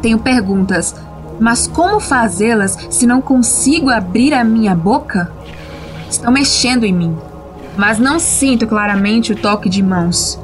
[0.00, 0.94] Tenho perguntas,
[1.38, 5.30] mas como fazê-las se não consigo abrir a minha boca?
[6.10, 7.16] Estão mexendo em mim,
[7.76, 10.38] mas não sinto claramente o toque de mãos,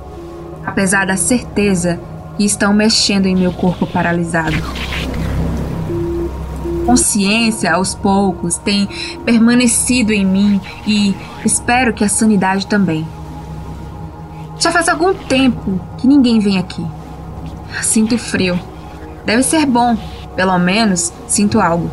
[0.64, 2.00] apesar da certeza
[2.36, 4.56] que estão mexendo em meu corpo paralisado
[6.86, 8.88] consciência aos poucos tem
[9.24, 13.06] permanecido em mim e espero que a sanidade também.
[14.58, 16.86] Já faz algum tempo que ninguém vem aqui.
[17.82, 18.58] Sinto frio.
[19.26, 19.98] Deve ser bom,
[20.36, 21.90] pelo menos sinto algo.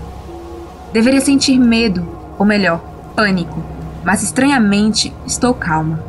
[0.93, 2.07] Deveria sentir medo,
[2.37, 2.79] ou melhor,
[3.15, 3.63] pânico,
[4.03, 6.03] mas estranhamente estou calma.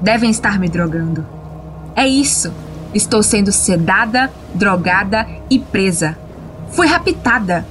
[0.00, 1.26] Devem estar me drogando.
[1.94, 2.52] É isso.
[2.94, 6.16] Estou sendo sedada, drogada e presa.
[6.70, 7.66] Fui raptada.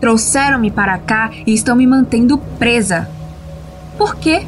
[0.00, 3.08] Trouxeram-me para cá e estão me mantendo presa.
[3.96, 4.46] Por quê?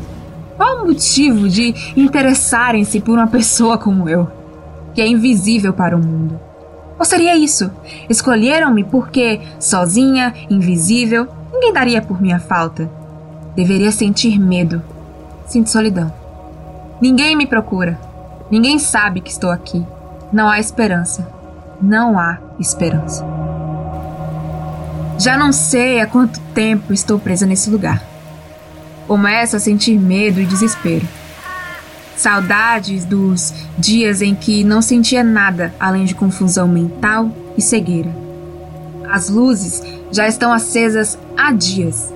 [0.57, 4.31] Qual o motivo de interessarem-se por uma pessoa como eu,
[4.95, 6.41] que é invisível para o mundo?
[6.99, 7.71] Ou seria isso?
[8.09, 12.88] Escolheram-me porque, sozinha, invisível, ninguém daria por minha falta.
[13.55, 14.83] Deveria sentir medo.
[15.47, 16.12] Sinto solidão.
[17.01, 17.99] Ninguém me procura.
[18.51, 19.85] Ninguém sabe que estou aqui.
[20.33, 21.29] Não há esperança.
[21.81, 23.25] Não há esperança.
[25.19, 28.03] Já não sei há quanto tempo estou presa nesse lugar.
[29.07, 31.07] Começo a sentir medo e desespero.
[32.17, 38.11] Saudades dos dias em que não sentia nada além de confusão mental e cegueira.
[39.11, 42.12] As luzes já estão acesas há dias.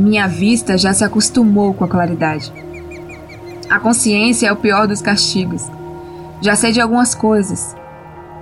[0.00, 2.52] Minha vista já se acostumou com a claridade.
[3.68, 5.70] A consciência é o pior dos castigos.
[6.40, 7.76] Já sei de algumas coisas.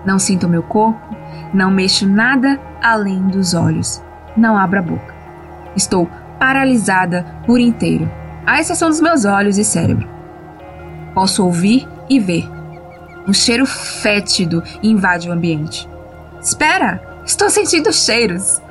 [0.06, 1.14] Não sinto meu corpo,
[1.52, 4.00] não mexo nada além dos olhos
[4.38, 5.14] não abro a boca.
[5.76, 8.10] Estou paralisada por inteiro,
[8.46, 10.08] à exceção dos meus olhos e cérebro.
[11.14, 12.48] Posso ouvir e ver.
[13.26, 15.88] Um cheiro fétido invade o ambiente.
[16.40, 17.02] Espera!
[17.26, 18.62] Estou sentindo cheiros!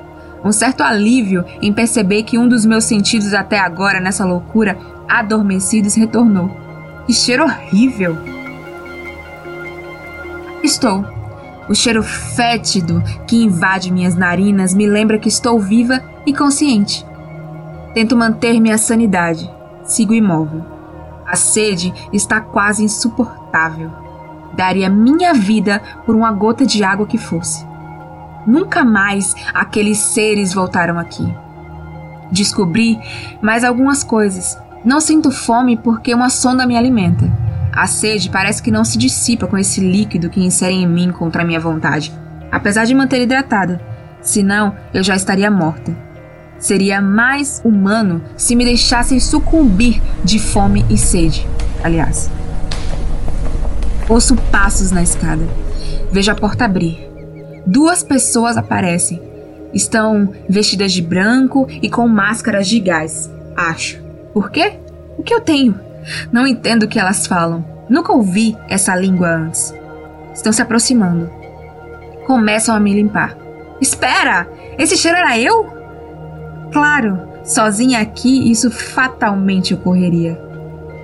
[0.44, 5.96] Um certo alívio em perceber que um dos meus sentidos até agora nessa loucura adormecidos
[5.96, 6.50] retornou.
[7.06, 8.18] Que cheiro horrível!
[10.64, 11.18] Estou
[11.70, 17.06] o cheiro fétido que invade minhas narinas me lembra que estou viva e consciente.
[17.94, 19.52] Tento manter minha sanidade.
[19.84, 20.64] Sigo imóvel.
[21.26, 23.92] A sede está quase insuportável.
[24.56, 27.67] Daria minha vida por uma gota de água que fosse.
[28.48, 31.28] Nunca mais aqueles seres voltaram aqui.
[32.32, 32.98] Descobri
[33.42, 34.58] mais algumas coisas.
[34.86, 37.30] Não sinto fome porque uma sonda me alimenta.
[37.74, 41.44] A sede parece que não se dissipa com esse líquido que inserem em mim contra
[41.44, 42.12] minha vontade,
[42.50, 43.82] apesar de manter hidratada.
[44.22, 45.96] Senão, eu já estaria morta.
[46.58, 51.46] Seria mais humano se me deixassem sucumbir de fome e sede.
[51.84, 52.32] Aliás,
[54.10, 55.48] ouço passos na escada.
[56.12, 57.07] Vejo a porta abrir.
[57.68, 59.22] Duas pessoas aparecem.
[59.74, 63.30] Estão vestidas de branco e com máscaras de gás.
[63.58, 64.02] Acho.
[64.34, 64.76] Por quê?
[65.18, 65.78] O que eu tenho?
[66.32, 67.66] Não entendo o que elas falam.
[67.90, 69.74] Nunca ouvi essa língua antes.
[70.34, 71.30] Estão se aproximando.
[72.26, 73.38] Começam a me limpar.
[73.82, 74.48] Espera!
[74.78, 75.68] Esse cheiro era eu?
[76.72, 80.42] Claro, sozinha aqui isso fatalmente ocorreria.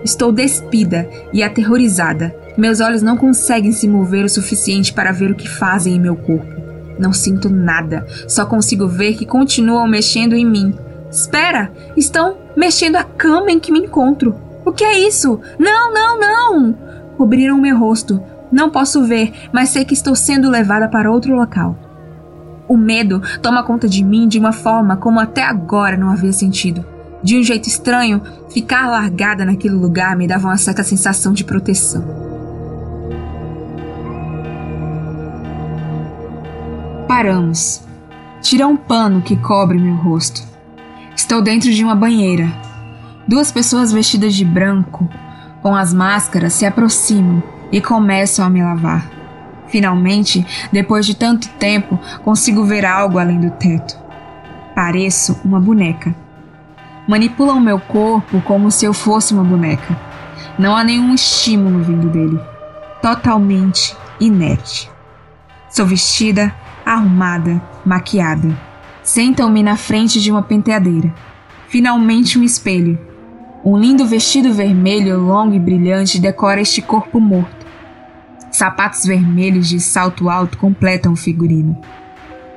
[0.02, 2.34] Estou despida e aterrorizada.
[2.58, 6.16] Meus olhos não conseguem se mover o suficiente para ver o que fazem em meu
[6.16, 6.54] corpo.
[7.00, 10.76] Não sinto nada, só consigo ver que continuam mexendo em mim.
[11.10, 11.72] Espera!
[11.98, 14.36] Estão mexendo a cama em que me encontro.
[14.66, 15.40] O que é isso?
[15.58, 16.78] Não, não, não!
[17.18, 18.22] Cobriram meu rosto.
[18.52, 21.76] Não posso ver, mas sei que estou sendo levada para outro local.
[22.68, 26.86] O medo toma conta de mim de uma forma como até agora não havia sentido.
[27.24, 32.33] De um jeito estranho, ficar largada naquele lugar me dava uma certa sensação de proteção.
[37.08, 37.82] Paramos.
[38.42, 40.42] Tira um pano que cobre meu rosto.
[41.16, 42.52] Estou dentro de uma banheira.
[43.28, 45.08] Duas pessoas vestidas de branco,
[45.62, 49.10] com as máscaras, se aproximam e começam a me lavar.
[49.68, 53.98] Finalmente, depois de tanto tempo, consigo ver algo além do teto.
[54.76, 56.16] Pareço uma boneca.
[57.08, 59.98] Manipulam meu corpo como se eu fosse uma boneca.
[60.58, 62.40] Não há nenhum estímulo vindo dele.
[63.02, 64.90] Totalmente inerte.
[65.70, 66.54] Sou vestida,
[66.86, 68.58] arrumada, maquiada.
[69.04, 71.14] Sentam-me na frente de uma penteadeira.
[71.68, 72.98] Finalmente um espelho.
[73.66, 77.66] Um lindo vestido vermelho, longo e brilhante decora este corpo morto.
[78.52, 81.80] Sapatos vermelhos de salto alto completam o figurino.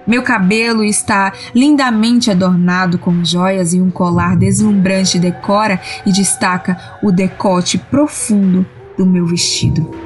[0.06, 7.10] Meu cabelo está lindamente adornado com joias e um colar deslumbrante decora e destaca o
[7.10, 8.64] decote profundo
[8.96, 10.05] do meu vestido.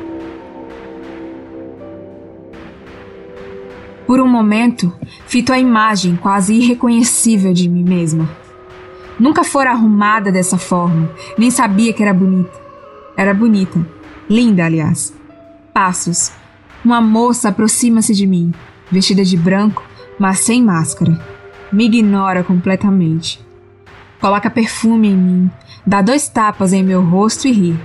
[4.11, 4.93] Por um momento,
[5.29, 8.29] fito a imagem quase irreconhecível de mim mesma.
[9.21, 12.51] Nunca fora arrumada dessa forma, nem sabia que era bonita.
[13.17, 13.87] Era bonita,
[14.29, 15.15] linda, aliás.
[15.73, 16.33] Passos.
[16.85, 18.53] Uma moça aproxima-se de mim,
[18.91, 19.85] vestida de branco,
[20.19, 21.17] mas sem máscara.
[21.71, 23.41] Me ignora completamente.
[24.21, 25.51] Coloca perfume em mim,
[25.87, 27.81] dá dois tapas em meu rosto e ri.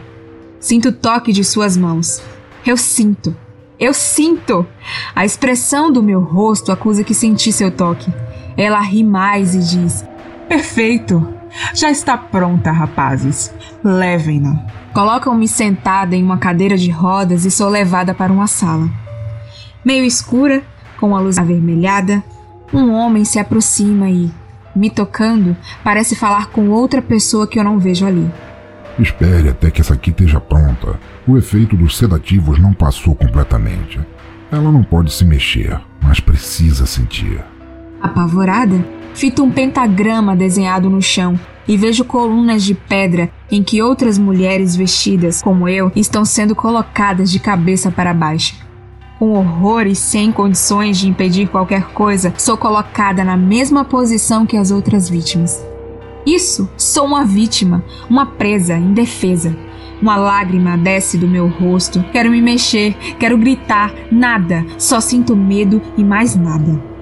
[0.59, 2.19] Sinto o toque de suas mãos.
[2.65, 3.44] Eu sinto.
[3.79, 4.65] Eu sinto!
[5.15, 8.11] A expressão do meu rosto acusa que senti seu toque.
[8.55, 10.05] Ela ri mais e diz:
[10.47, 11.35] Perfeito!
[11.73, 13.53] Já está pronta, rapazes.
[13.83, 14.65] Levem-na.
[14.93, 18.89] Colocam-me sentada em uma cadeira de rodas e sou levada para uma sala.
[19.83, 20.63] Meio escura,
[20.99, 22.23] com a luz avermelhada,
[22.73, 24.31] um homem se aproxima e,
[24.75, 28.29] me tocando, parece falar com outra pessoa que eu não vejo ali.
[28.97, 30.99] Espere até que essa aqui esteja pronta.
[31.27, 33.99] O efeito dos sedativos não passou completamente.
[34.51, 37.43] Ela não pode se mexer, mas precisa sentir.
[37.99, 38.85] Apavorada,
[39.15, 44.75] fito um pentagrama desenhado no chão e vejo colunas de pedra em que outras mulheres
[44.75, 48.63] vestidas como eu estão sendo colocadas de cabeça para baixo.
[49.17, 54.57] Com horror e sem condições de impedir qualquer coisa, sou colocada na mesma posição que
[54.57, 55.65] as outras vítimas.
[56.23, 59.55] Isso, sou uma vítima, uma presa, indefesa.
[60.01, 62.03] Uma lágrima desce do meu rosto.
[62.11, 66.95] Quero me mexer, quero gritar, nada, só sinto medo e mais nada.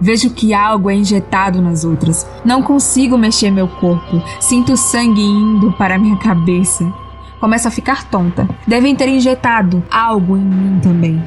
[0.00, 2.26] Vejo que algo é injetado nas outras.
[2.44, 4.22] Não consigo mexer meu corpo.
[4.38, 6.90] Sinto sangue indo para minha cabeça.
[7.40, 8.48] Começo a ficar tonta.
[8.66, 11.22] Devem ter injetado algo em mim também.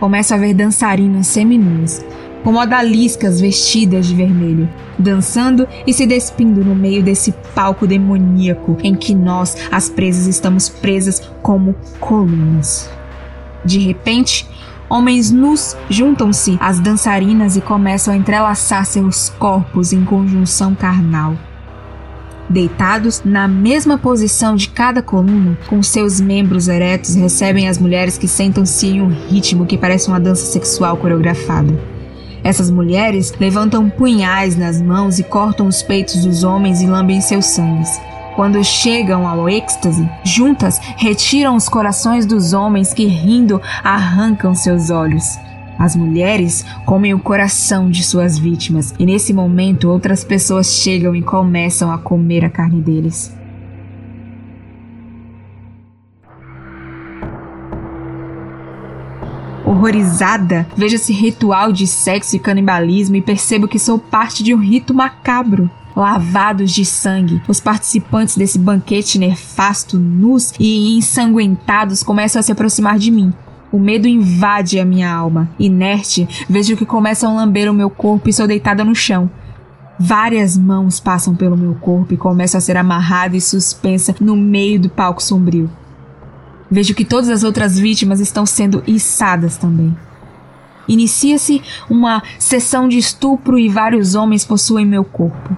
[0.00, 2.04] Começo a ver dançarinas seminuas,
[2.44, 8.94] com odaliscas vestidas de vermelho, dançando e se despindo no meio desse palco demoníaco em
[8.94, 12.90] que nós, as presas, estamos presas como colunas.
[13.64, 14.46] De repente,
[14.90, 21.36] Homens nus juntam-se às dançarinas e começam a entrelaçar seus corpos em conjunção carnal.
[22.48, 28.26] Deitados na mesma posição de cada coluna, com seus membros eretos, recebem as mulheres que
[28.26, 31.97] sentam-se em um ritmo que parece uma dança sexual coreografada.
[32.42, 37.46] Essas mulheres levantam punhais nas mãos e cortam os peitos dos homens e lambem seus
[37.46, 38.00] sangues.
[38.36, 45.36] Quando chegam ao êxtase, juntas retiram os corações dos homens que, rindo, arrancam seus olhos.
[45.78, 51.22] As mulheres comem o coração de suas vítimas e, nesse momento, outras pessoas chegam e
[51.22, 53.37] começam a comer a carne deles.
[59.68, 64.58] Horrorizada, vejo esse ritual de sexo e canibalismo e percebo que sou parte de um
[64.58, 67.42] rito macabro lavados de sangue.
[67.46, 73.30] Os participantes desse banquete nefasto, nus e ensanguentados, começam a se aproximar de mim.
[73.70, 75.50] O medo invade a minha alma.
[75.58, 79.28] Inerte, vejo que começam a lamber o meu corpo e sou deitada no chão.
[80.00, 84.80] Várias mãos passam pelo meu corpo e começo a ser amarrada e suspensa no meio
[84.80, 85.68] do palco sombrio.
[86.70, 89.96] Vejo que todas as outras vítimas estão sendo içadas também.
[90.86, 95.56] Inicia-se uma sessão de estupro e vários homens possuem meu corpo.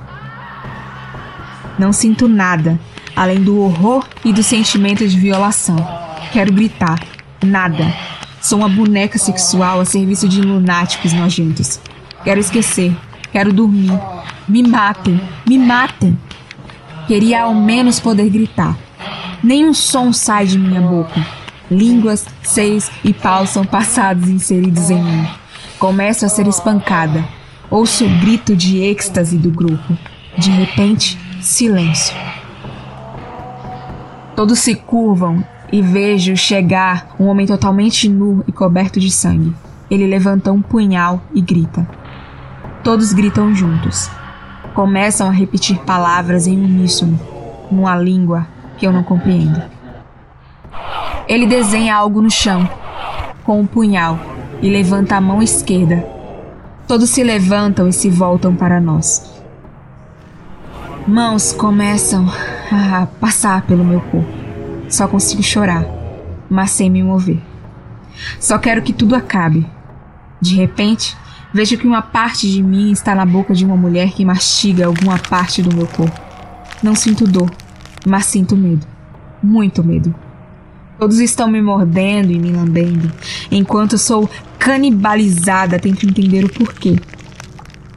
[1.78, 2.78] Não sinto nada,
[3.14, 5.76] além do horror e do sentimento de violação.
[6.32, 7.00] Quero gritar.
[7.44, 7.94] Nada.
[8.42, 11.80] Sou uma boneca sexual a serviço de lunáticos nojentos.
[12.24, 12.94] Quero esquecer.
[13.32, 13.98] Quero dormir.
[14.48, 15.20] Me matem.
[15.48, 16.18] Me matem.
[17.06, 18.76] Queria ao menos poder gritar.
[19.43, 21.26] Nenhum som sai de minha boca.
[21.70, 25.26] Línguas, seios e paus são passados e inseridos em mim.
[25.78, 27.24] Começo a ser espancada.
[27.70, 29.97] Ouço o grito de êxtase do grupo.
[30.36, 32.14] De repente, silêncio.
[34.36, 39.55] Todos se curvam e vejo chegar um homem totalmente nu e coberto de sangue.
[39.91, 41.88] Ele levanta um punhal e grita.
[42.84, 44.11] Todos gritam juntos.
[44.74, 47.18] Começam a repetir palavras em uníssono,
[47.70, 48.47] numa língua
[48.80, 49.62] que eu não compreendo.
[51.28, 52.68] Ele desenha algo no chão,
[53.44, 54.18] com um punhal,
[54.62, 56.02] e levanta a mão esquerda.
[56.88, 59.30] Todos se levantam e se voltam para nós.
[61.06, 62.26] Mãos começam
[62.72, 64.26] a passar pelo meu corpo.
[64.88, 65.84] Só consigo chorar,
[66.48, 67.40] mas sem me mover.
[68.40, 69.66] Só quero que tudo acabe.
[70.40, 71.16] De repente,
[71.52, 75.18] vejo que uma parte de mim está na boca de uma mulher que mastiga alguma
[75.18, 76.20] parte do meu corpo.
[76.82, 77.50] Não sinto dor,
[78.07, 78.86] mas sinto medo.
[79.42, 80.14] Muito medo.
[80.98, 83.11] Todos estão me mordendo e me lambendo,
[83.51, 84.28] enquanto sou
[84.59, 86.96] canibalizada, tento entender o porquê.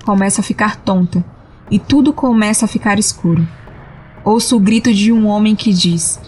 [0.05, 1.23] Começo a ficar tonta
[1.69, 3.45] e tudo começa a ficar escuro.
[4.23, 6.19] Ouço o grito de um homem que diz: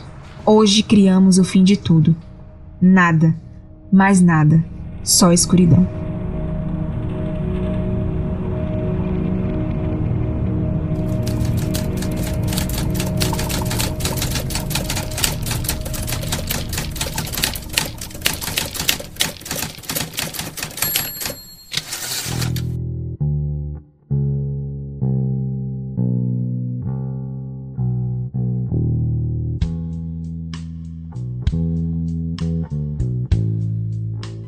[0.45, 2.13] Hoje criamos o fim de tudo.
[2.82, 3.34] Nada,
[3.91, 4.63] mais nada,
[5.01, 6.04] só escuridão.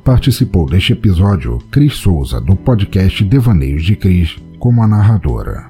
[0.07, 5.65] Participou deste episódio Cris Souza, do podcast Devaneios de Cris, como a narradora.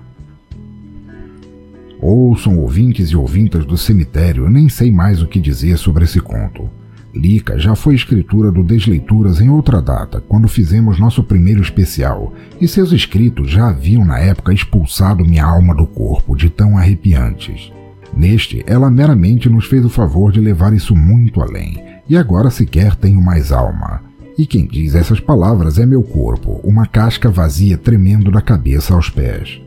[1.99, 6.69] Ouçam ouvintes e ouvintas do cemitério, nem sei mais o que dizer sobre esse conto.
[7.15, 12.31] Lica já foi escritura do Desleituras em outra data, quando fizemos nosso primeiro especial,
[12.61, 17.71] e seus escritos já haviam na época expulsado minha alma do corpo, de tão arrepiantes.
[18.15, 22.95] Neste, ela meramente nos fez o favor de levar isso muito além, e agora sequer
[22.95, 24.05] tenho mais alma.
[24.37, 29.09] E quem diz essas palavras é meu corpo, uma casca vazia tremendo da cabeça aos
[29.09, 29.59] pés.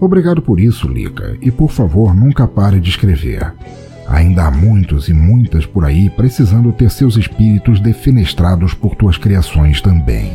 [0.00, 3.52] Obrigado por isso, Lica, e por favor nunca pare de escrever.
[4.08, 9.80] Ainda há muitos e muitas por aí precisando ter seus espíritos defenestrados por tuas criações
[9.80, 10.32] também.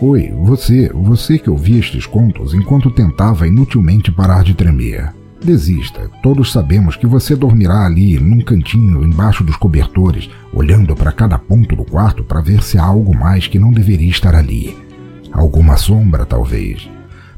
[0.00, 5.19] Oi, você, você que ouvia estes contos enquanto tentava inutilmente parar de tremer.
[5.42, 6.10] Desista.
[6.22, 11.74] Todos sabemos que você dormirá ali, num cantinho, embaixo dos cobertores, olhando para cada ponto
[11.74, 14.76] do quarto para ver se há algo mais que não deveria estar ali.
[15.32, 16.90] Alguma sombra, talvez.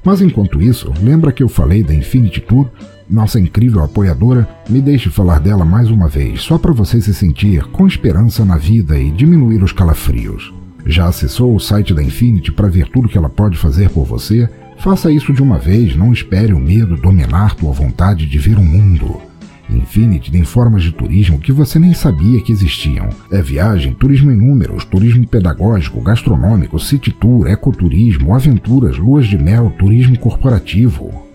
[0.04, 2.68] Mas enquanto isso, lembra que eu falei da Infinity Tour?
[3.08, 7.64] Nossa incrível apoiadora, me deixe falar dela mais uma vez, só para você se sentir
[7.66, 10.52] com esperança na vida e diminuir os calafrios.
[10.84, 14.48] Já acessou o site da Infinity para ver tudo que ela pode fazer por você?
[14.82, 18.64] Faça isso de uma vez, não espere o medo dominar tua vontade de ver o
[18.64, 19.22] mundo.
[19.70, 23.08] Infinity tem formas de turismo que você nem sabia que existiam.
[23.30, 29.72] É viagem, turismo em números, turismo pedagógico, gastronômico, city tour, ecoturismo, aventuras, luas de mel,
[29.78, 31.28] turismo corporativo.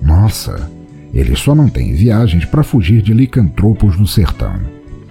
[0.00, 0.70] Nossa,
[1.12, 4.58] ele só não tem viagens para fugir de licantropos do sertão.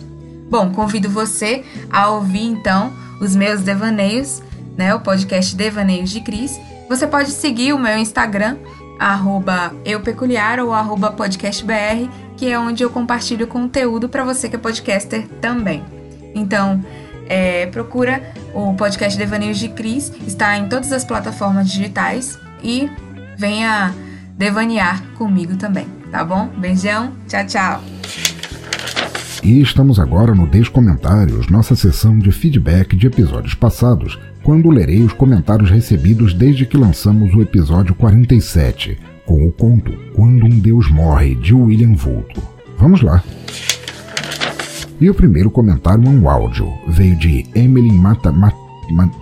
[0.50, 4.42] Bom, convido você a ouvir então os meus devaneios,
[4.76, 6.60] né, o podcast Devaneios de Cris.
[6.88, 8.58] Você pode seguir o meu Instagram,
[8.98, 14.58] arroba eupeculiar ou arroba podcastbr, que é onde eu compartilho conteúdo para você que é
[14.58, 15.82] podcaster também.
[16.34, 16.84] Então,
[17.28, 18.22] é, procura
[18.54, 22.90] o podcast Devaneios de Cris, está em todas as plataformas digitais e
[23.36, 23.94] venha
[24.36, 26.48] devanear comigo também, tá bom?
[26.56, 27.82] Beijão, tchau, tchau.
[29.42, 35.12] E estamos agora no Descomentários, nossa sessão de feedback de episódios passados, quando lerei os
[35.12, 41.34] comentários recebidos desde que lançamos o episódio 47, com o conto Quando um Deus Morre,
[41.34, 42.42] de William Vulto.
[42.78, 43.22] Vamos lá!
[45.00, 46.72] E o primeiro comentário é um áudio.
[46.88, 48.54] Veio de Emily Mata, Mat,
[48.90, 49.12] Mat,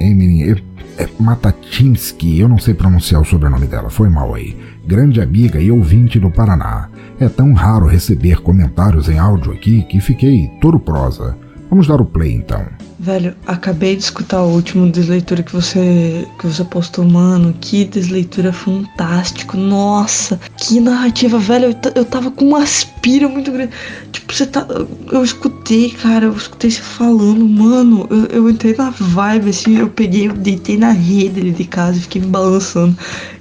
[0.00, 0.62] Emily
[0.96, 4.56] é, Matatinsky, eu não sei pronunciar o sobrenome dela, foi mal aí.
[4.86, 6.88] Grande amiga e ouvinte do Paraná.
[7.18, 11.36] É tão raro receber comentários em áudio aqui que fiquei todo prosa.
[11.70, 12.66] Vamos dar o play então.
[12.98, 17.54] Velho, acabei de escutar o último desleitura que você que você postou, mano.
[17.60, 19.56] Que desleitura fantástico.
[19.56, 21.66] Nossa, que narrativa, velho.
[21.66, 23.72] Eu, eu tava com uma aspira muito grande.
[24.10, 24.66] Tipo, você tá.
[25.12, 26.26] Eu escutei, cara.
[26.26, 28.06] Eu escutei você falando, mano.
[28.10, 29.78] Eu, eu entrei na vibe, assim.
[29.78, 32.94] Eu peguei, eu deitei na rede ali de casa e fiquei me balançando.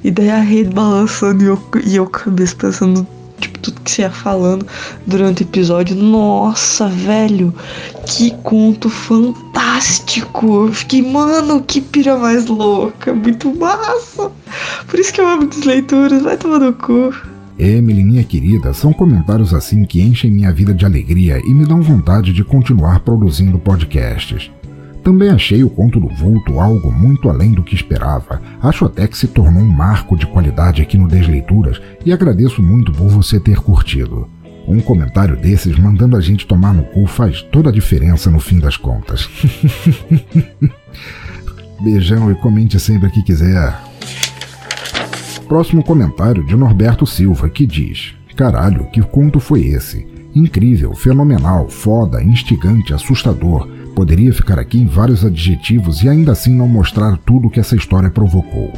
[0.03, 3.05] E daí a rede balançando e eu, e eu cabeça pensando
[3.40, 4.66] tipo, tudo que você ia falando
[5.08, 5.96] durante o episódio.
[5.96, 7.54] Nossa, velho,
[8.06, 10.68] que conto fantástico!
[10.68, 14.32] Eu fiquei, mano, que pira mais louca, muito massa!
[14.88, 17.14] Por isso que eu amo desleituras, vai tomar no cu.
[17.58, 21.82] Emily, minha querida, são comentários assim que enchem minha vida de alegria e me dão
[21.82, 24.50] vontade de continuar produzindo podcasts.
[25.10, 28.39] Também achei o conto do vulto algo muito além do que esperava.
[28.62, 32.91] Acho até que se tornou um marco de qualidade aqui no Desleituras e agradeço muito
[32.91, 34.30] por você ter curtido.
[34.68, 38.60] Um comentário desses mandando a gente tomar no cu faz toda a diferença no fim
[38.60, 39.28] das contas.
[41.82, 43.82] Beijão e comente sempre que quiser.
[45.47, 50.07] Próximo comentário de Norberto Silva que diz: Caralho, que conto foi esse?
[50.36, 56.68] Incrível, fenomenal, foda, instigante, assustador Poderia ficar aqui em vários adjetivos e ainda assim não
[56.68, 58.72] mostrar tudo que essa história provocou.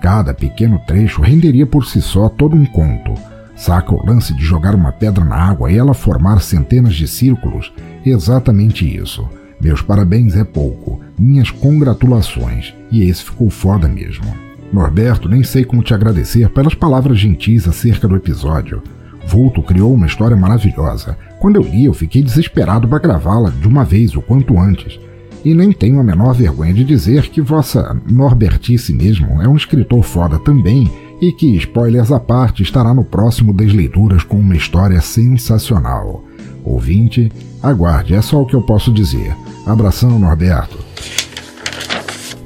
[0.00, 3.14] Cada pequeno trecho renderia por si só todo um conto.
[3.56, 7.72] Saca o lance de jogar uma pedra na água e ela formar centenas de círculos?
[8.06, 9.28] Exatamente isso.
[9.60, 11.00] Meus parabéns é pouco.
[11.18, 12.72] Minhas congratulações.
[12.90, 14.32] E esse ficou foda mesmo.
[14.72, 18.82] Norberto, nem sei como te agradecer pelas palavras gentis acerca do episódio.
[19.26, 21.16] Vulto criou uma história maravilhosa.
[21.38, 24.98] Quando eu li, eu fiquei desesperado para gravá-la de uma vez, o quanto antes.
[25.44, 30.02] E nem tenho a menor vergonha de dizer que vossa Norbertice mesmo é um escritor
[30.02, 36.24] foda também e que, spoilers à parte, estará no próximo Desleituras com uma história sensacional.
[36.64, 37.30] Ouvinte,
[37.62, 39.34] aguarde, é só o que eu posso dizer.
[39.66, 40.78] Abração, Norberto.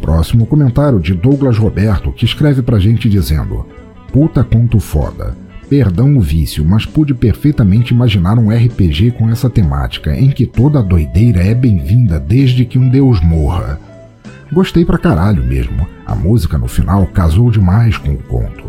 [0.01, 3.67] Próximo comentário de Douglas Roberto, que escreve pra gente dizendo:
[4.13, 5.37] Puta conto foda.
[5.73, 10.83] Perdão o vício, mas pude perfeitamente imaginar um RPG com essa temática, em que toda
[10.83, 13.81] doideira é bem-vinda desde que um deus morra.
[14.53, 15.89] Gostei pra caralho mesmo.
[16.05, 18.65] A música no final casou demais com o conto.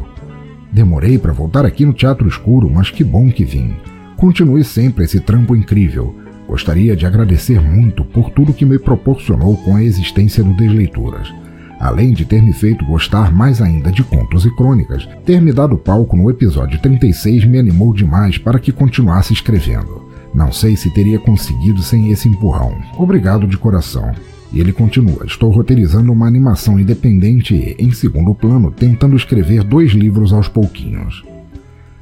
[0.72, 3.76] Demorei para voltar aqui no Teatro Escuro, mas que bom que vim.
[4.16, 6.16] Continue sempre esse trampo incrível.
[6.48, 11.43] Gostaria de agradecer muito por tudo que me proporcionou com a existência do Desleituras
[11.84, 15.78] além de ter me feito gostar mais ainda de contos e crônicas, ter me dado
[15.78, 20.10] palco no episódio 36 me animou demais para que continuasse escrevendo.
[20.34, 22.74] Não sei se teria conseguido sem esse empurrão.
[22.98, 24.14] Obrigado de coração.
[24.54, 29.92] E ele continua: Estou roteirizando uma animação independente e, em segundo plano, tentando escrever dois
[29.92, 31.24] livros aos pouquinhos.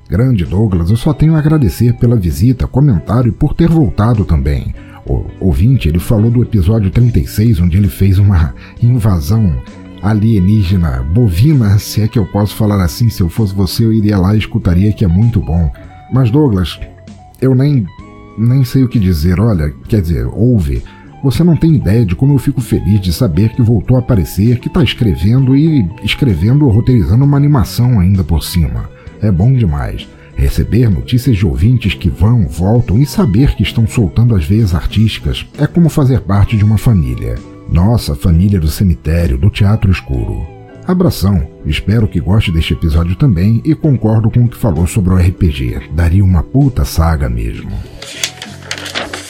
[0.07, 4.75] Grande Douglas, eu só tenho a agradecer pela visita, comentário e por ter voltado também
[5.05, 9.55] o ouvinte, ele falou do episódio 36, onde ele fez uma invasão
[10.01, 14.17] alienígena bovina, se é que eu posso falar assim, se eu fosse você eu iria
[14.17, 15.71] lá e escutaria que é muito bom.
[16.11, 16.79] Mas Douglas,
[17.39, 17.85] eu nem
[18.37, 19.39] nem sei o que dizer.
[19.39, 20.83] Olha, quer dizer, ouve.
[21.23, 24.59] Você não tem ideia de como eu fico feliz de saber que voltou a aparecer,
[24.59, 28.89] que está escrevendo e escrevendo roteirizando uma animação ainda por cima.
[29.21, 30.07] É bom demais.
[30.41, 35.45] Receber notícias de ouvintes que vão, voltam e saber que estão soltando as veias artísticas
[35.55, 37.35] é como fazer parte de uma família.
[37.69, 40.43] Nossa família do cemitério, do teatro escuro.
[40.87, 45.17] Abração, espero que goste deste episódio também e concordo com o que falou sobre o
[45.17, 45.91] RPG.
[45.93, 47.71] Daria uma puta saga mesmo.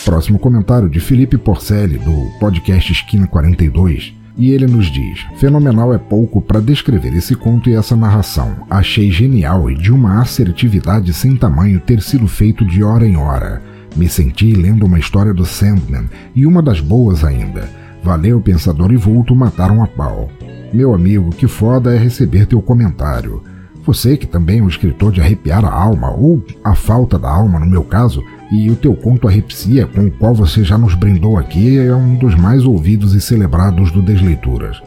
[0.06, 4.21] Próximo comentário de Felipe Porcelli, do podcast Esquina 42.
[4.38, 8.66] E ele nos diz: Fenomenal é pouco para descrever esse conto e essa narração.
[8.70, 13.62] Achei genial e de uma assertividade sem tamanho ter sido feito de hora em hora.
[13.96, 17.70] Me senti lendo uma história do Sandman e uma das boas ainda.
[18.04, 20.30] Valeu, Pensador e Vulto mataram a pau.
[20.74, 23.44] Meu amigo, que foda é receber teu comentário.
[23.86, 27.60] Você que também é um escritor de arrepiar a alma, ou a falta da alma
[27.60, 31.38] no meu caso, e o teu conto Arrepsia, com o qual você já nos brindou
[31.38, 34.82] aqui, é um dos mais ouvidos e celebrados do Desleituras.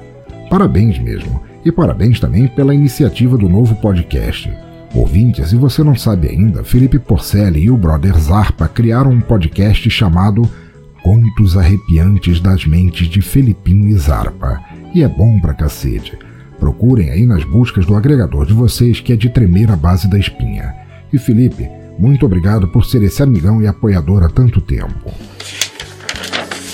[0.49, 4.53] Parabéns mesmo, e parabéns também pela iniciativa do novo podcast.
[4.95, 9.91] Ouvinte, se você não sabe ainda, Felipe Porcelli e o brother Zarpa criaram um podcast
[9.91, 10.49] chamado
[11.03, 14.61] Contos Arrepiantes das Mentes de Felipinho e Zarpa,
[14.95, 16.17] e é bom pra cacete.
[16.59, 20.19] Procurem aí nas buscas do agregador de vocês que é de tremer a base da
[20.19, 20.75] espinha.
[21.13, 25.13] E Felipe, muito obrigado por ser esse amigão e apoiador há tanto tempo.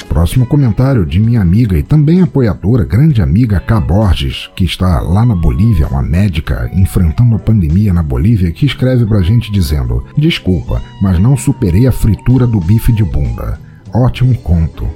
[0.08, 3.80] Próximo comentário de minha amiga e também apoiadora, grande amiga K.
[3.80, 9.06] Borges, que está lá na Bolívia, uma médica enfrentando a pandemia na Bolívia, que escreve
[9.06, 13.60] pra gente dizendo: Desculpa, mas não superei a fritura do bife de bunda.
[13.94, 14.88] Ótimo conto.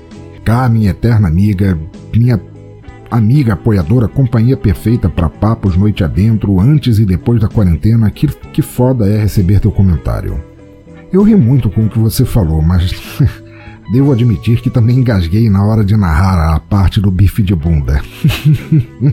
[0.44, 1.78] K, minha eterna amiga,
[2.12, 2.36] minha
[3.16, 8.10] amiga, apoiadora, companhia perfeita para papos noite adentro, antes e depois da quarentena.
[8.10, 10.42] Que, que foda é receber teu comentário.
[11.12, 12.92] Eu ri muito com o que você falou, mas
[13.92, 18.02] devo admitir que também engasguei na hora de narrar a parte do bife de bunda.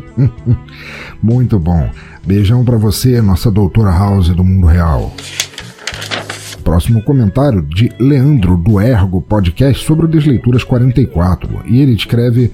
[1.21, 1.87] muito bom.
[2.25, 5.13] Beijão para você, nossa doutora House do mundo real.
[6.63, 11.61] Próximo comentário de Leandro do Ergo Podcast sobre o Desleituras 44.
[11.67, 12.51] E ele escreve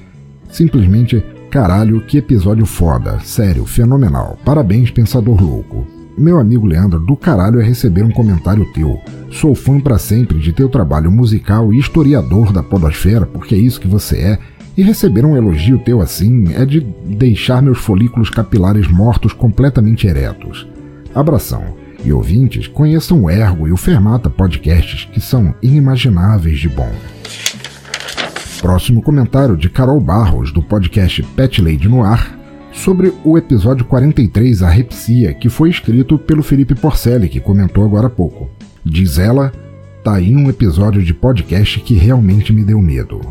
[0.49, 3.19] simplesmente Caralho, que episódio foda.
[3.19, 4.37] Sério, fenomenal.
[4.43, 5.87] Parabéns, pensador louco.
[6.17, 8.99] Meu amigo Leandro, do caralho é receber um comentário teu.
[9.31, 13.79] Sou fã para sempre de teu trabalho musical e historiador da podosfera, porque é isso
[13.79, 14.39] que você é.
[14.75, 20.67] E receber um elogio teu assim é de deixar meus folículos capilares mortos completamente eretos.
[21.15, 21.63] Abração.
[22.03, 26.91] E ouvintes, conheçam o Ergo e o Fermata Podcasts, que são inimagináveis de bom.
[28.67, 32.37] Próximo comentário de Carol Barros, do podcast Pet Lady no Ar,
[32.73, 38.07] sobre o episódio 43, A Repsia, que foi escrito pelo Felipe Porcelli, que comentou agora
[38.07, 38.49] há pouco.
[38.83, 39.53] Diz ela,
[40.03, 43.21] tá aí um episódio de podcast que realmente me deu medo.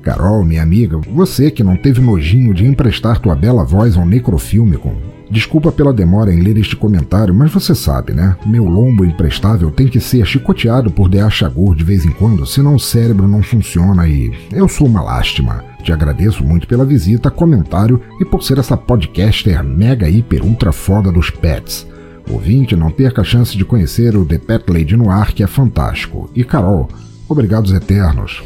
[0.00, 4.94] Carol, minha amiga, você que não teve nojinho de emprestar tua bela voz ao Necrofilmicon,
[5.34, 8.36] Desculpa pela demora em ler este comentário, mas você sabe, né?
[8.46, 11.28] Meu lombo imprestável tem que ser chicoteado por D.A.
[11.28, 15.64] Chagur de vez em quando, senão o cérebro não funciona e eu sou uma lástima.
[15.82, 21.10] Te agradeço muito pela visita, comentário e por ser essa podcaster mega hiper ultra foda
[21.10, 21.84] dos pets.
[22.30, 25.48] Ouvinte, não perca a chance de conhecer o The Pet Lady no ar, que é
[25.48, 26.30] fantástico.
[26.32, 26.88] E Carol,
[27.28, 28.40] obrigados eternos.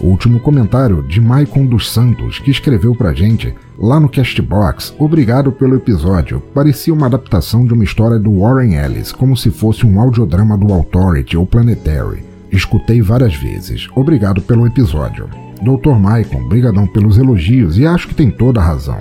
[0.00, 4.94] O último comentário de Maicon dos Santos, que escreveu pra gente lá no Castbox.
[4.98, 6.42] Obrigado pelo episódio.
[6.54, 10.72] Parecia uma adaptação de uma história do Warren Ellis, como se fosse um audiodrama do
[10.72, 12.22] Authority ou Planetary.
[12.52, 13.88] Escutei várias vezes.
[13.94, 15.28] Obrigado pelo episódio.
[15.62, 15.98] Dr.
[15.98, 18.98] Maicon, brigadão pelos elogios e acho que tem toda a razão.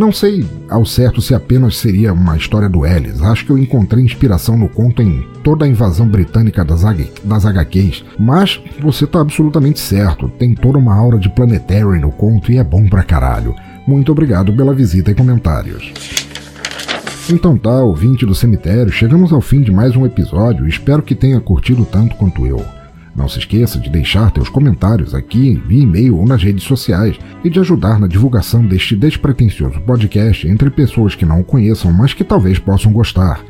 [0.00, 3.20] Não sei ao certo se apenas seria uma história do Ellis.
[3.20, 6.82] Acho que eu encontrei inspiração no conto em toda a invasão britânica das,
[7.22, 8.04] das HQs.
[8.18, 10.28] Mas você tá absolutamente certo.
[10.38, 13.54] Tem toda uma aura de Planetary no conto e é bom pra caralho.
[13.90, 15.92] Muito obrigado pela visita e comentários.
[17.28, 20.68] Então tá, ouvinte do cemitério, chegamos ao fim de mais um episódio.
[20.68, 22.64] Espero que tenha curtido tanto quanto eu.
[23.16, 27.50] Não se esqueça de deixar teus comentários aqui via e-mail ou nas redes sociais e
[27.50, 32.22] de ajudar na divulgação deste despretensioso podcast entre pessoas que não o conheçam, mas que
[32.22, 33.40] talvez possam gostar.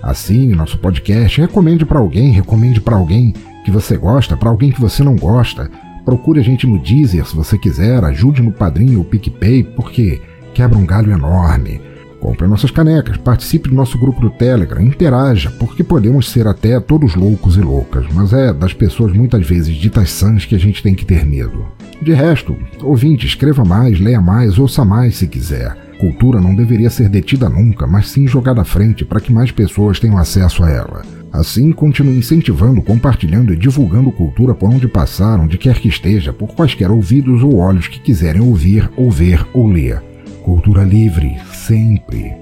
[0.00, 3.34] Assine nosso podcast, recomende para alguém, recomende para alguém
[3.64, 5.68] que você gosta, para alguém que você não gosta.
[6.04, 10.20] Procure a gente no Deezer se você quiser, ajude no Padrinho ou PicPay, porque
[10.54, 11.80] quebra um galho enorme.
[12.20, 17.14] Compre nossas canecas, participe do nosso grupo do Telegram, interaja, porque podemos ser até todos
[17.14, 20.94] loucos e loucas, mas é das pessoas muitas vezes ditas sãs que a gente tem
[20.94, 21.66] que ter medo.
[22.02, 25.74] De resto, ouvinte, escreva mais, leia mais, ouça mais se quiser.
[25.98, 29.98] Cultura não deveria ser detida nunca, mas sim jogada à frente para que mais pessoas
[29.98, 31.02] tenham acesso a ela.
[31.32, 36.54] Assim, continue incentivando, compartilhando e divulgando cultura por onde passar, onde quer que esteja, por
[36.54, 40.02] quaisquer ouvidos ou olhos que quiserem ouvir, ou ver ou ler.
[40.42, 42.32] Cultura livre, sempre.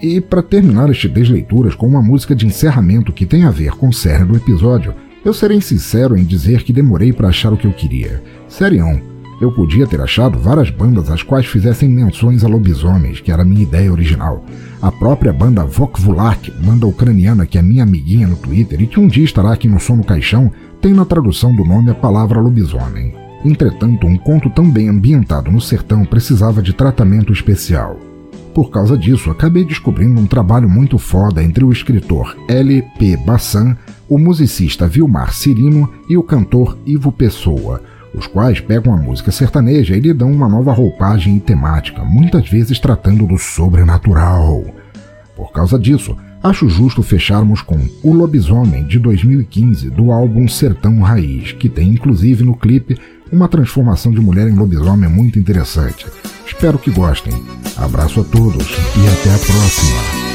[0.00, 3.88] E para terminar este Desleituras com uma música de encerramento que tem a ver com
[3.88, 4.94] o cerne do episódio,
[5.24, 8.22] eu serei sincero em dizer que demorei para achar o que eu queria.
[8.46, 9.00] Serião,
[9.40, 13.44] eu podia ter achado várias bandas às quais fizessem menções a lobisomens, que era a
[13.44, 14.44] minha ideia original.
[14.82, 19.06] A própria banda Vokvulak, banda ucraniana que é minha amiguinha no Twitter e que um
[19.06, 23.14] dia estará aqui no Som no Caixão, tem na tradução do nome a palavra lobisomem.
[23.44, 27.96] Entretanto, um conto tão bem ambientado no sertão precisava de tratamento especial.
[28.52, 32.82] Por causa disso, acabei descobrindo um trabalho muito foda entre o escritor L.
[32.98, 33.16] P.
[33.16, 33.76] Bassan,
[34.08, 37.80] o musicista Vilmar Cirino e o cantor Ivo Pessoa,
[38.14, 42.48] os quais pegam a música sertaneja e lhe dão uma nova roupagem e temática, muitas
[42.48, 44.64] vezes tratando do sobrenatural.
[45.36, 51.52] Por causa disso, acho justo fecharmos com O Lobisomem de 2015 do álbum Sertão Raiz,
[51.52, 52.98] que tem inclusive no clipe
[53.30, 56.06] uma transformação de mulher em lobisomem muito interessante.
[56.46, 57.34] Espero que gostem.
[57.76, 60.27] Abraço a todos e até a próxima.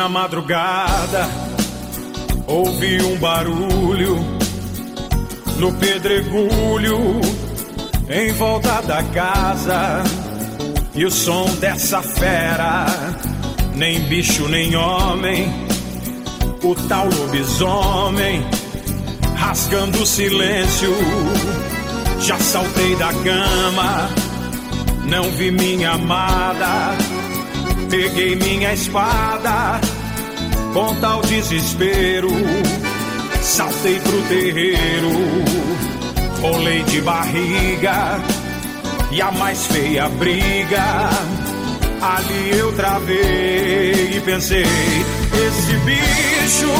[0.00, 1.28] Na madrugada
[2.46, 4.16] ouvi um barulho
[5.58, 7.20] no pedregulho
[8.08, 10.02] em volta da casa.
[10.94, 12.86] E o som dessa fera
[13.74, 15.52] nem bicho nem homem
[16.62, 18.42] o tal lobisomem
[19.36, 20.94] rasgando o silêncio.
[22.20, 24.08] Já saltei da cama
[25.04, 26.96] não vi minha amada
[27.90, 29.80] peguei minha espada
[30.72, 32.28] com tal desespero.
[33.40, 35.10] Saltei pro terreiro,
[36.40, 38.20] rolei de barriga
[39.10, 41.10] e a mais feia briga.
[42.00, 46.70] Ali eu travei e pensei: esse bicho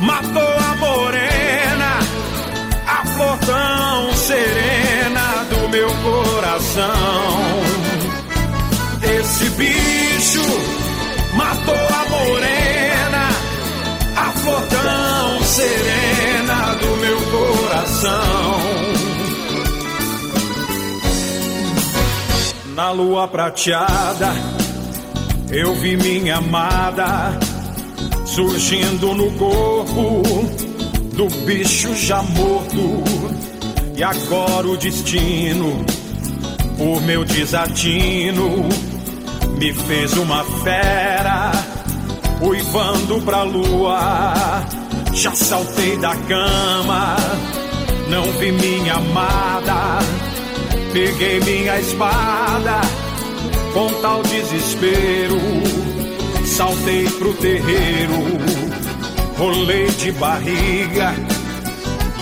[0.00, 1.98] matou a morena,
[2.86, 7.62] a flor tão serena do meu coração.
[9.02, 10.81] Esse bicho
[11.32, 13.28] matou a morena,
[14.16, 18.92] a flor tão serena do meu coração.
[22.74, 24.32] Na lua prateada,
[25.50, 27.38] eu vi minha amada
[28.24, 30.22] surgindo no corpo
[31.14, 33.04] do bicho já morto.
[33.94, 35.84] E agora o destino,
[36.78, 38.68] por meu desatino,
[39.62, 41.52] me fez uma fera,
[42.40, 44.42] uivando pra lua.
[45.14, 47.16] Já saltei da cama,
[48.08, 50.00] não vi minha amada.
[50.92, 52.80] Peguei minha espada,
[53.72, 55.38] com tal desespero.
[56.44, 58.18] Saltei pro terreiro,
[59.38, 61.14] rolei de barriga.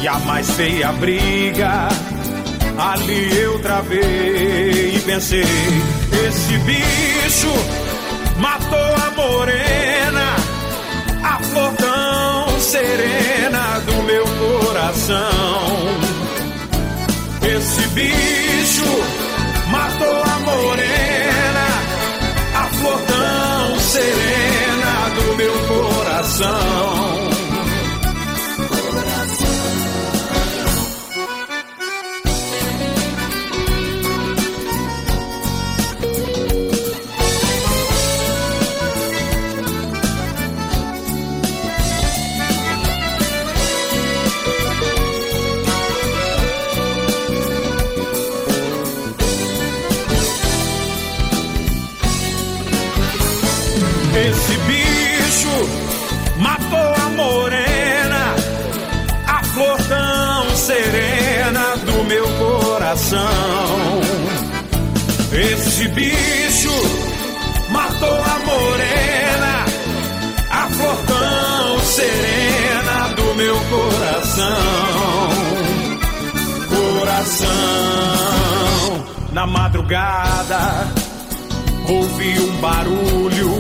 [0.03, 1.89] E a mais feia briga,
[2.77, 7.53] ali eu travei e pensei esse bicho
[8.37, 10.37] matou a morena,
[11.23, 15.71] a flor tão serena do meu coração.
[17.43, 18.91] Esse bicho
[19.69, 21.67] matou a morena,
[22.55, 27.00] a flor tão serena do meu coração.
[62.91, 64.01] Coração.
[65.33, 66.73] Esse bicho
[67.71, 69.65] matou a morena,
[70.51, 75.31] a flor tão serena do meu coração.
[76.99, 77.49] Coração,
[79.33, 80.89] na madrugada
[81.89, 83.51] ouvi um barulho